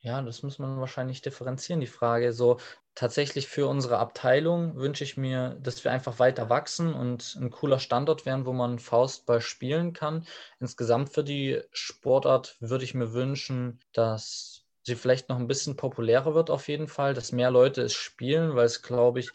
Ja, 0.04 0.20
das 0.24 0.42
muss 0.42 0.58
man 0.58 0.80
wahrscheinlich 0.80 1.22
differenzieren, 1.22 1.80
die 1.80 1.86
Frage. 1.88 2.34
So 2.34 2.58
tatsächlich 2.96 3.48
für 3.48 3.68
unsere 3.68 4.00
Abteilung 4.00 4.76
wünsche 4.76 5.04
ich 5.04 5.16
mir, 5.16 5.58
dass 5.62 5.84
wir 5.84 5.92
einfach 5.92 6.18
weiter 6.18 6.50
wachsen 6.50 6.94
und 6.96 7.36
ein 7.40 7.52
cooler 7.52 7.78
Standort 7.78 8.26
werden, 8.26 8.48
wo 8.48 8.54
man 8.54 8.80
Faustball 8.80 9.42
spielen 9.42 9.94
kann. 9.94 10.26
Insgesamt 10.60 11.10
für 11.14 11.24
die 11.24 11.62
Sportart 11.72 12.58
würde 12.60 12.84
ich 12.84 12.96
mir 12.96 13.14
wünschen, 13.14 13.80
dass 13.94 14.66
sie 14.84 14.96
vielleicht 14.96 15.30
noch 15.30 15.38
ein 15.38 15.48
bisschen 15.48 15.76
populärer 15.76 16.34
wird 16.34 16.50
auf 16.50 16.68
jeden 16.68 16.88
Fall, 16.88 17.14
dass 17.14 17.32
mehr 17.32 17.52
Leute 17.52 17.84
es 17.84 17.94
spielen, 17.94 18.56
weil 18.56 18.66
es, 18.66 18.82
glaube 18.82 19.20
ich, 19.20 19.30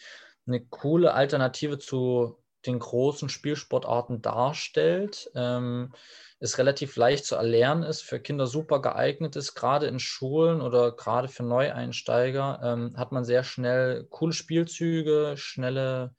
eine 0.48 0.64
coole 0.66 1.14
Alternative 1.14 1.78
zu 1.78 2.42
den 2.66 2.80
großen 2.80 3.28
Spielsportarten 3.28 4.20
darstellt. 4.20 5.30
Ähm, 5.36 5.94
es 6.38 6.58
relativ 6.58 6.96
leicht 6.96 7.24
zu 7.24 7.36
erlernen 7.36 7.82
ist, 7.82 8.02
für 8.02 8.20
Kinder 8.20 8.46
super 8.46 8.82
geeignet 8.82 9.36
ist, 9.36 9.54
gerade 9.54 9.86
in 9.86 9.98
Schulen 9.98 10.60
oder 10.60 10.92
gerade 10.92 11.28
für 11.28 11.42
Neueinsteiger, 11.42 12.60
ähm, 12.62 12.96
hat 12.96 13.12
man 13.12 13.24
sehr 13.24 13.42
schnell 13.42 14.04
coole 14.10 14.32
Spielzüge, 14.32 15.34
schnelle 15.36 16.14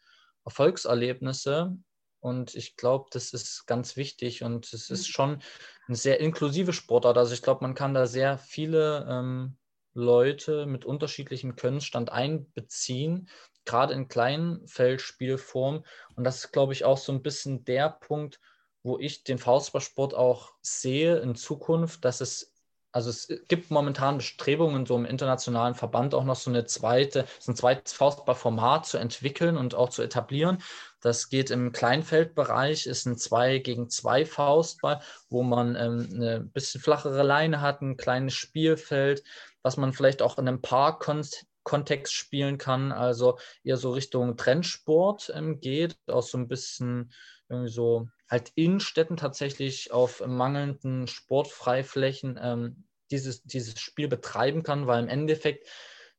Erfolgserlebnisse. 0.45 1.77
Und 2.19 2.55
ich 2.55 2.77
glaube, 2.77 3.05
das 3.11 3.31
ist 3.31 3.67
ganz 3.67 3.95
wichtig 3.95 4.43
und 4.43 4.73
es 4.73 4.89
ist 4.89 5.07
mhm. 5.07 5.11
schon 5.11 5.41
eine 5.87 5.95
sehr 5.95 6.19
inklusive 6.19 6.73
Sportart. 6.73 7.17
Also 7.17 7.33
ich 7.33 7.43
glaube, 7.43 7.63
man 7.63 7.75
kann 7.75 7.93
da 7.93 8.07
sehr 8.07 8.39
viele 8.39 9.05
ähm, 9.07 9.57
Leute 9.93 10.65
mit 10.65 10.83
unterschiedlichem 10.83 11.55
Könnenstand 11.55 12.11
einbeziehen, 12.11 13.29
gerade 13.65 13.93
in 13.93 14.07
kleinen 14.07 14.67
Feldspielformen. 14.67 15.85
Und 16.15 16.23
das 16.23 16.45
ist, 16.45 16.51
glaube 16.51 16.73
ich, 16.73 16.85
auch 16.85 16.97
so 16.97 17.11
ein 17.11 17.21
bisschen 17.21 17.65
der 17.65 17.89
Punkt, 17.89 18.39
wo 18.87 18.97
ich 18.97 19.23
den 19.23 19.37
Faustballsport 19.37 20.15
auch 20.15 20.53
sehe 20.61 21.17
in 21.17 21.35
Zukunft, 21.35 22.05
dass 22.05 22.21
es 22.21 22.53
also 22.93 23.11
es 23.11 23.27
gibt 23.47 23.69
momentan 23.69 24.17
Bestrebungen, 24.17 24.87
so 24.87 24.95
im 24.95 25.05
internationalen 25.05 25.75
Verband 25.75 26.15
auch 26.15 26.23
noch 26.23 26.37
so 26.37 26.49
eine 26.49 26.65
zweite, 26.65 27.27
so 27.37 27.51
ein 27.51 27.55
zweites 27.55 27.93
Faustballformat 27.93 28.87
zu 28.87 28.97
entwickeln 28.97 29.55
und 29.55 29.75
auch 29.75 29.89
zu 29.89 30.01
etablieren. 30.01 30.63
Das 31.01 31.29
geht 31.29 31.51
im 31.51 31.73
Kleinfeldbereich, 31.73 32.87
ist 32.87 33.05
ein 33.05 33.17
2 33.17 33.59
gegen 33.59 33.89
2 33.89 34.25
Faustball, 34.25 35.01
wo 35.29 35.43
man 35.43 35.75
ähm, 35.75 36.09
eine 36.11 36.39
bisschen 36.39 36.81
flachere 36.81 37.21
Leine 37.21 37.61
hat, 37.61 37.81
ein 37.81 37.97
kleines 37.97 38.33
Spielfeld, 38.33 39.23
was 39.61 39.77
man 39.77 39.93
vielleicht 39.93 40.23
auch 40.23 40.39
in 40.39 40.47
einem 40.47 40.61
Park-Kontext 40.61 42.13
spielen 42.13 42.57
kann, 42.57 42.91
also 42.91 43.37
eher 43.63 43.77
so 43.77 43.91
Richtung 43.91 44.37
Trendsport 44.37 45.31
ähm, 45.35 45.59
geht, 45.59 45.97
auch 46.07 46.23
so 46.23 46.39
ein 46.39 46.47
bisschen 46.47 47.11
irgendwie 47.49 47.71
so 47.71 48.07
halt 48.29 48.51
in 48.55 48.79
Städten 48.79 49.17
tatsächlich 49.17 49.91
auf 49.91 50.25
mangelnden 50.25 51.07
Sportfreiflächen 51.07 52.39
ähm, 52.41 52.83
dieses, 53.11 53.43
dieses 53.43 53.79
Spiel 53.79 54.07
betreiben 54.07 54.63
kann, 54.63 54.87
weil 54.87 55.03
im 55.03 55.09
Endeffekt 55.09 55.67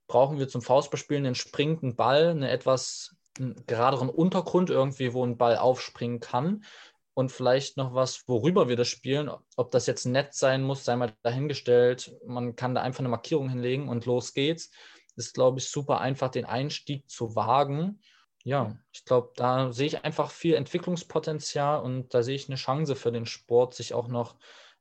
brauchen 0.07 0.39
wir 0.39 0.49
zum 0.49 0.63
Faustballspielen 0.63 1.27
einen 1.27 1.35
springenden 1.35 1.97
Ball, 1.97 2.31
eine 2.31 2.51
etwas 2.51 3.17
geraderen 3.67 4.09
Untergrund 4.09 4.71
irgendwie, 4.71 5.13
wo 5.13 5.25
ein 5.25 5.37
Ball 5.37 5.59
aufspringen 5.59 6.21
kann 6.21 6.65
und 7.15 7.31
vielleicht 7.31 7.77
noch 7.77 7.95
was, 7.95 8.27
worüber 8.27 8.69
wir 8.69 8.77
das 8.77 8.89
spielen. 8.89 9.31
Ob 9.57 9.71
das 9.71 9.87
jetzt 9.87 10.07
nett 10.07 10.35
sein 10.35 10.63
muss, 10.63 10.85
sei 10.85 10.97
mal 10.97 11.13
dahingestellt. 11.23 12.17
Man 12.27 12.57
kann 12.57 12.75
da 12.75 12.83
einfach 12.83 13.01
eine 13.01 13.09
Markierung 13.09 13.49
hinlegen 13.49 13.89
und 13.89 14.07
los 14.07 14.35
geht's. 14.35 14.71
Ist, 15.17 15.35
glaube 15.35 15.59
ich, 15.59 15.69
super 15.69 16.01
einfach, 16.01 16.31
den 16.31 16.45
Einstieg 16.45 17.09
zu 17.11 17.35
wagen 17.35 18.01
ja, 18.49 18.75
ich 18.93 19.05
glaube, 19.05 19.33
da 19.37 19.73
sehe 19.73 19.89
ich 19.89 20.05
einfach 20.05 20.31
viel 20.31 20.55
Entwicklungspotenzial 20.55 21.83
und 21.83 22.15
da 22.15 22.23
sehe 22.23 22.35
ich 22.35 22.49
eine 22.49 22.57
Chance 22.57 22.97
für 22.97 23.13
den 23.13 23.27
Sport, 23.27 23.75
sich 23.75 23.93
auch 23.93 24.09
noch 24.09 24.37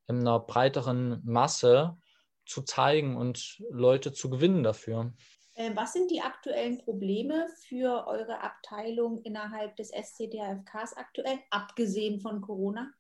in 0.08 0.19
einer 0.19 0.39
breiteren 0.39 1.21
Masse 1.25 1.97
zu 2.45 2.62
zeigen 2.62 3.17
und 3.17 3.62
Leute 3.69 4.13
zu 4.13 4.30
gewinnen 4.30 4.63
dafür. 4.63 5.12
Ähm, 5.58 5.75
was 5.75 5.91
sind 5.91 6.10
die 6.12 6.21
aktuellen 6.21 6.77
Probleme 6.77 7.47
für 7.67 8.08
eure 8.08 8.41
Abteilung 8.41 9.21
innerhalb 9.23 9.75
des 9.75 9.89
SCDFKs 9.89 10.93
aktuell, 10.95 11.39
abgesehen 11.49 12.21
von 12.21 12.39
Corona? 12.39 12.93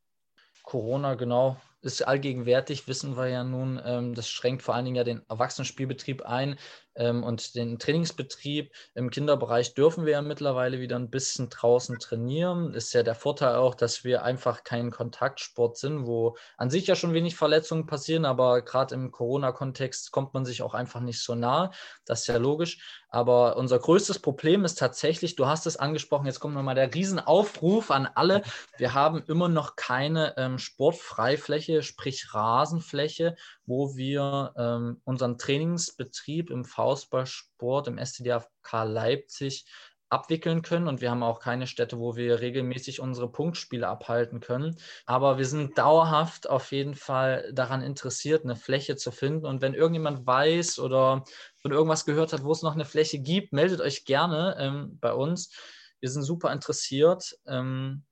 Corona, 0.63 1.15
genau, 1.15 1.55
ist 1.81 2.07
allgegenwärtig, 2.07 2.87
wissen 2.87 3.15
wir 3.15 3.27
ja 3.27 3.43
nun. 3.43 3.79
Ähm, 3.83 4.13
das 4.13 4.29
schränkt 4.29 4.63
vor 4.63 4.75
allen 4.75 4.85
Dingen 4.85 4.95
ja 4.97 5.03
den 5.03 5.21
Erwachsenenspielbetrieb 5.29 6.23
ein 6.23 6.57
ähm, 6.97 7.23
und 7.23 7.55
den 7.55 7.79
Trainingsbetrieb. 7.79 8.71
Im 8.95 9.09
Kinderbereich 9.09 9.73
dürfen 9.73 10.05
wir 10.05 10.13
ja 10.13 10.21
mittlerweile 10.21 10.79
wieder 10.79 10.97
ein 10.97 11.09
bisschen 11.09 11.49
draußen 11.49 11.99
trainieren. 11.99 12.73
Ist 12.73 12.93
ja 12.93 13.03
der 13.03 13.15
Vorteil 13.15 13.55
auch, 13.55 13.75
dass 13.75 14.03
wir 14.03 14.23
einfach 14.23 14.63
kein 14.63 14.91
Kontaktsport 14.91 15.77
sind, 15.77 16.07
wo 16.07 16.35
an 16.57 16.69
sich 16.69 16.87
ja 16.87 16.95
schon 16.95 17.13
wenig 17.13 17.35
Verletzungen 17.35 17.85
passieren, 17.85 18.25
aber 18.25 18.61
gerade 18.63 18.95
im 18.95 19.11
Corona-Kontext 19.11 20.11
kommt 20.11 20.33
man 20.33 20.45
sich 20.45 20.61
auch 20.61 20.73
einfach 20.73 21.01
nicht 21.01 21.21
so 21.21 21.35
nah. 21.35 21.71
Das 22.05 22.21
ist 22.21 22.27
ja 22.27 22.37
logisch. 22.37 22.79
Aber 23.09 23.55
unser 23.55 23.79
größtes 23.79 24.19
Problem 24.19 24.65
ist 24.65 24.77
tatsächlich, 24.77 25.35
du 25.35 25.47
hast 25.47 25.65
es 25.65 25.77
angesprochen, 25.77 26.25
jetzt 26.25 26.39
kommt 26.39 26.55
nochmal 26.55 26.75
der 26.75 26.93
Riesenaufruf 26.93 27.89
an 27.89 28.07
alle. 28.15 28.41
Wir 28.77 28.93
haben 28.93 29.23
immer 29.27 29.47
noch 29.47 29.75
keine 29.75 30.35
ähm, 30.37 30.59
Sportfreifläche, 30.59 31.66
sprich 31.81 32.33
Rasenfläche, 32.33 33.35
wo 33.65 33.95
wir 33.95 34.53
ähm, 34.57 35.01
unseren 35.03 35.37
Trainingsbetrieb 35.37 36.49
im 36.49 36.65
Faustballsport, 36.65 37.87
im 37.87 37.97
STDFK 37.97 38.83
Leipzig 38.83 39.65
abwickeln 40.09 40.61
können 40.61 40.87
und 40.87 41.01
wir 41.01 41.11
haben 41.11 41.23
auch 41.23 41.39
keine 41.39 41.67
Städte, 41.67 41.99
wo 41.99 42.15
wir 42.15 42.39
regelmäßig 42.39 43.01
unsere 43.01 43.29
Punktspiele 43.29 43.87
abhalten 43.87 44.39
können. 44.39 44.77
Aber 45.05 45.37
wir 45.37 45.45
sind 45.45 45.77
dauerhaft 45.77 46.49
auf 46.49 46.71
jeden 46.71 46.95
Fall 46.95 47.51
daran 47.53 47.81
interessiert, 47.81 48.43
eine 48.43 48.55
Fläche 48.55 48.95
zu 48.95 49.11
finden. 49.11 49.45
Und 49.45 49.61
wenn 49.61 49.73
irgendjemand 49.73 50.25
weiß 50.25 50.79
oder 50.79 51.25
von 51.57 51.71
irgendwas 51.71 52.05
gehört 52.05 52.31
hat, 52.31 52.43
wo 52.43 52.51
es 52.51 52.61
noch 52.61 52.73
eine 52.73 52.85
Fläche 52.85 53.19
gibt, 53.19 53.51
meldet 53.51 53.81
euch 53.81 54.05
gerne 54.05 54.55
ähm, 54.59 54.97
bei 54.99 55.13
uns. 55.13 55.51
Wir 55.99 56.09
sind 56.09 56.23
super 56.23 56.53
interessiert. 56.53 57.37
Ähm, 57.45 58.03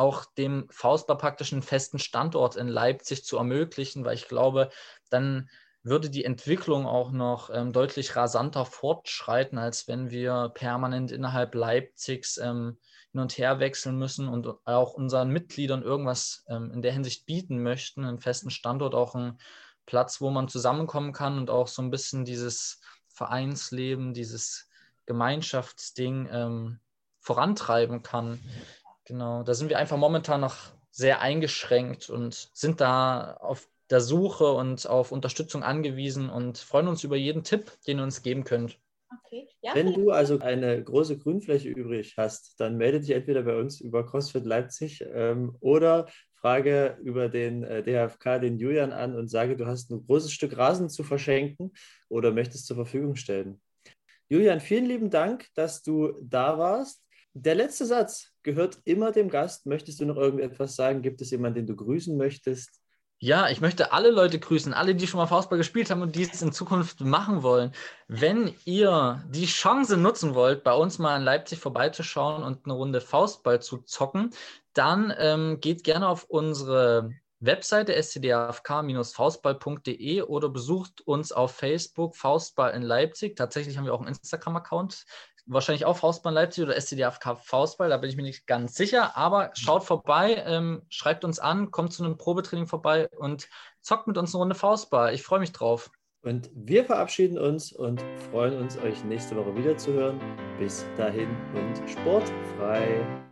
auch 0.00 0.24
dem 0.24 0.66
Faustball 0.70 1.18
praktisch 1.18 1.52
einen 1.52 1.62
festen 1.62 1.98
Standort 1.98 2.56
in 2.56 2.68
Leipzig 2.68 3.24
zu 3.24 3.36
ermöglichen, 3.36 4.04
weil 4.04 4.14
ich 4.14 4.28
glaube, 4.28 4.70
dann 5.10 5.50
würde 5.82 6.08
die 6.10 6.24
Entwicklung 6.24 6.86
auch 6.86 7.10
noch 7.10 7.50
ähm, 7.52 7.72
deutlich 7.72 8.16
rasanter 8.16 8.64
fortschreiten, 8.64 9.58
als 9.58 9.88
wenn 9.88 10.10
wir 10.10 10.50
permanent 10.54 11.12
innerhalb 11.12 11.54
Leipzigs 11.54 12.38
ähm, 12.38 12.78
hin 13.12 13.20
und 13.20 13.36
her 13.36 13.60
wechseln 13.60 13.98
müssen 13.98 14.28
und 14.28 14.48
auch 14.64 14.94
unseren 14.94 15.30
Mitgliedern 15.30 15.82
irgendwas 15.82 16.44
ähm, 16.48 16.70
in 16.72 16.82
der 16.82 16.92
Hinsicht 16.92 17.26
bieten 17.26 17.62
möchten, 17.62 18.04
einen 18.04 18.20
festen 18.20 18.50
Standort, 18.50 18.94
auch 18.94 19.14
einen 19.14 19.38
Platz, 19.86 20.20
wo 20.20 20.30
man 20.30 20.48
zusammenkommen 20.48 21.12
kann 21.12 21.38
und 21.38 21.50
auch 21.50 21.68
so 21.68 21.82
ein 21.82 21.90
bisschen 21.90 22.24
dieses 22.24 22.80
Vereinsleben, 23.08 24.14
dieses 24.14 24.68
Gemeinschaftsding 25.06 26.28
ähm, 26.30 26.80
vorantreiben 27.20 28.02
kann. 28.02 28.40
Genau, 29.10 29.42
da 29.42 29.54
sind 29.54 29.70
wir 29.70 29.78
einfach 29.78 29.96
momentan 29.96 30.40
noch 30.40 30.56
sehr 30.92 31.20
eingeschränkt 31.20 32.10
und 32.10 32.48
sind 32.52 32.80
da 32.80 33.34
auf 33.40 33.68
der 33.90 34.00
Suche 34.00 34.52
und 34.52 34.86
auf 34.86 35.10
Unterstützung 35.10 35.64
angewiesen 35.64 36.30
und 36.30 36.58
freuen 36.58 36.86
uns 36.86 37.02
über 37.02 37.16
jeden 37.16 37.42
Tipp, 37.42 37.72
den 37.88 37.98
ihr 37.98 38.04
uns 38.04 38.22
geben 38.22 38.44
könnt. 38.44 38.78
Okay. 39.26 39.48
Ja, 39.62 39.74
Wenn 39.74 39.92
du 39.92 40.12
also 40.12 40.38
eine 40.38 40.80
große 40.80 41.18
Grünfläche 41.18 41.68
übrig 41.68 42.14
hast, 42.18 42.60
dann 42.60 42.76
melde 42.76 43.00
dich 43.00 43.10
entweder 43.10 43.42
bei 43.42 43.58
uns 43.58 43.80
über 43.80 44.06
CrossFit 44.06 44.44
Leipzig 44.44 45.04
ähm, 45.12 45.56
oder 45.58 46.06
frage 46.34 46.96
über 47.02 47.28
den 47.28 47.64
äh, 47.64 47.82
DHFK 47.82 48.38
den 48.38 48.58
Julian 48.60 48.92
an 48.92 49.16
und 49.16 49.26
sage, 49.26 49.56
du 49.56 49.66
hast 49.66 49.90
ein 49.90 50.06
großes 50.06 50.30
Stück 50.30 50.56
Rasen 50.56 50.88
zu 50.88 51.02
verschenken 51.02 51.72
oder 52.08 52.30
möchtest 52.30 52.66
zur 52.66 52.76
Verfügung 52.76 53.16
stellen. 53.16 53.60
Julian, 54.28 54.60
vielen 54.60 54.86
lieben 54.86 55.10
Dank, 55.10 55.48
dass 55.56 55.82
du 55.82 56.12
da 56.22 56.56
warst. 56.56 57.04
Der 57.34 57.56
letzte 57.56 57.86
Satz 57.86 58.29
gehört 58.42 58.78
immer 58.84 59.12
dem 59.12 59.28
Gast. 59.28 59.66
Möchtest 59.66 60.00
du 60.00 60.06
noch 60.06 60.16
irgendetwas 60.16 60.76
sagen? 60.76 61.02
Gibt 61.02 61.20
es 61.20 61.30
jemanden, 61.30 61.60
den 61.60 61.66
du 61.66 61.76
grüßen 61.76 62.16
möchtest? 62.16 62.80
Ja, 63.22 63.50
ich 63.50 63.60
möchte 63.60 63.92
alle 63.92 64.10
Leute 64.10 64.38
grüßen, 64.38 64.72
alle, 64.72 64.94
die 64.94 65.06
schon 65.06 65.18
mal 65.18 65.26
Faustball 65.26 65.58
gespielt 65.58 65.90
haben 65.90 66.00
und 66.00 66.16
die 66.16 66.22
es 66.22 66.40
in 66.40 66.52
Zukunft 66.52 67.02
machen 67.02 67.42
wollen. 67.42 67.72
Wenn 68.08 68.54
ihr 68.64 69.22
die 69.28 69.44
Chance 69.44 69.98
nutzen 69.98 70.34
wollt, 70.34 70.64
bei 70.64 70.72
uns 70.72 70.98
mal 70.98 71.18
in 71.18 71.22
Leipzig 71.22 71.58
vorbeizuschauen 71.58 72.42
und 72.42 72.64
eine 72.64 72.72
Runde 72.72 73.02
Faustball 73.02 73.60
zu 73.60 73.82
zocken, 73.82 74.30
dann 74.72 75.12
ähm, 75.18 75.60
geht 75.60 75.84
gerne 75.84 76.08
auf 76.08 76.24
unsere 76.24 77.10
Webseite 77.40 77.92
scdafk-faustball.de 78.02 80.22
oder 80.22 80.48
besucht 80.48 81.02
uns 81.02 81.32
auf 81.32 81.52
Facebook 81.52 82.16
Faustball 82.16 82.72
in 82.72 82.82
Leipzig. 82.82 83.36
Tatsächlich 83.36 83.76
haben 83.76 83.84
wir 83.84 83.92
auch 83.92 84.00
einen 84.00 84.08
Instagram-Account 84.08 85.04
wahrscheinlich 85.46 85.84
auch 85.84 85.96
Faustball 85.96 86.32
Leipzig 86.32 86.64
oder 86.64 86.80
SCDFK 86.80 87.36
Faustball, 87.36 87.88
da 87.88 87.96
bin 87.96 88.10
ich 88.10 88.16
mir 88.16 88.22
nicht 88.22 88.46
ganz 88.46 88.74
sicher. 88.74 89.16
Aber 89.16 89.50
schaut 89.54 89.84
vorbei, 89.84 90.42
ähm, 90.46 90.82
schreibt 90.88 91.24
uns 91.24 91.38
an, 91.38 91.70
kommt 91.70 91.92
zu 91.92 92.04
einem 92.04 92.16
Probetraining 92.16 92.66
vorbei 92.66 93.08
und 93.18 93.48
zockt 93.80 94.06
mit 94.06 94.18
uns 94.18 94.34
eine 94.34 94.40
Runde 94.40 94.54
Faustball. 94.54 95.14
Ich 95.14 95.22
freue 95.22 95.40
mich 95.40 95.52
drauf. 95.52 95.90
Und 96.22 96.50
wir 96.54 96.84
verabschieden 96.84 97.38
uns 97.38 97.72
und 97.72 98.02
freuen 98.30 98.58
uns, 98.58 98.76
euch 98.78 99.02
nächste 99.04 99.36
Woche 99.36 99.56
wiederzuhören. 99.56 100.20
Bis 100.58 100.84
dahin 100.96 101.30
und 101.54 101.88
sportfrei. 101.88 103.29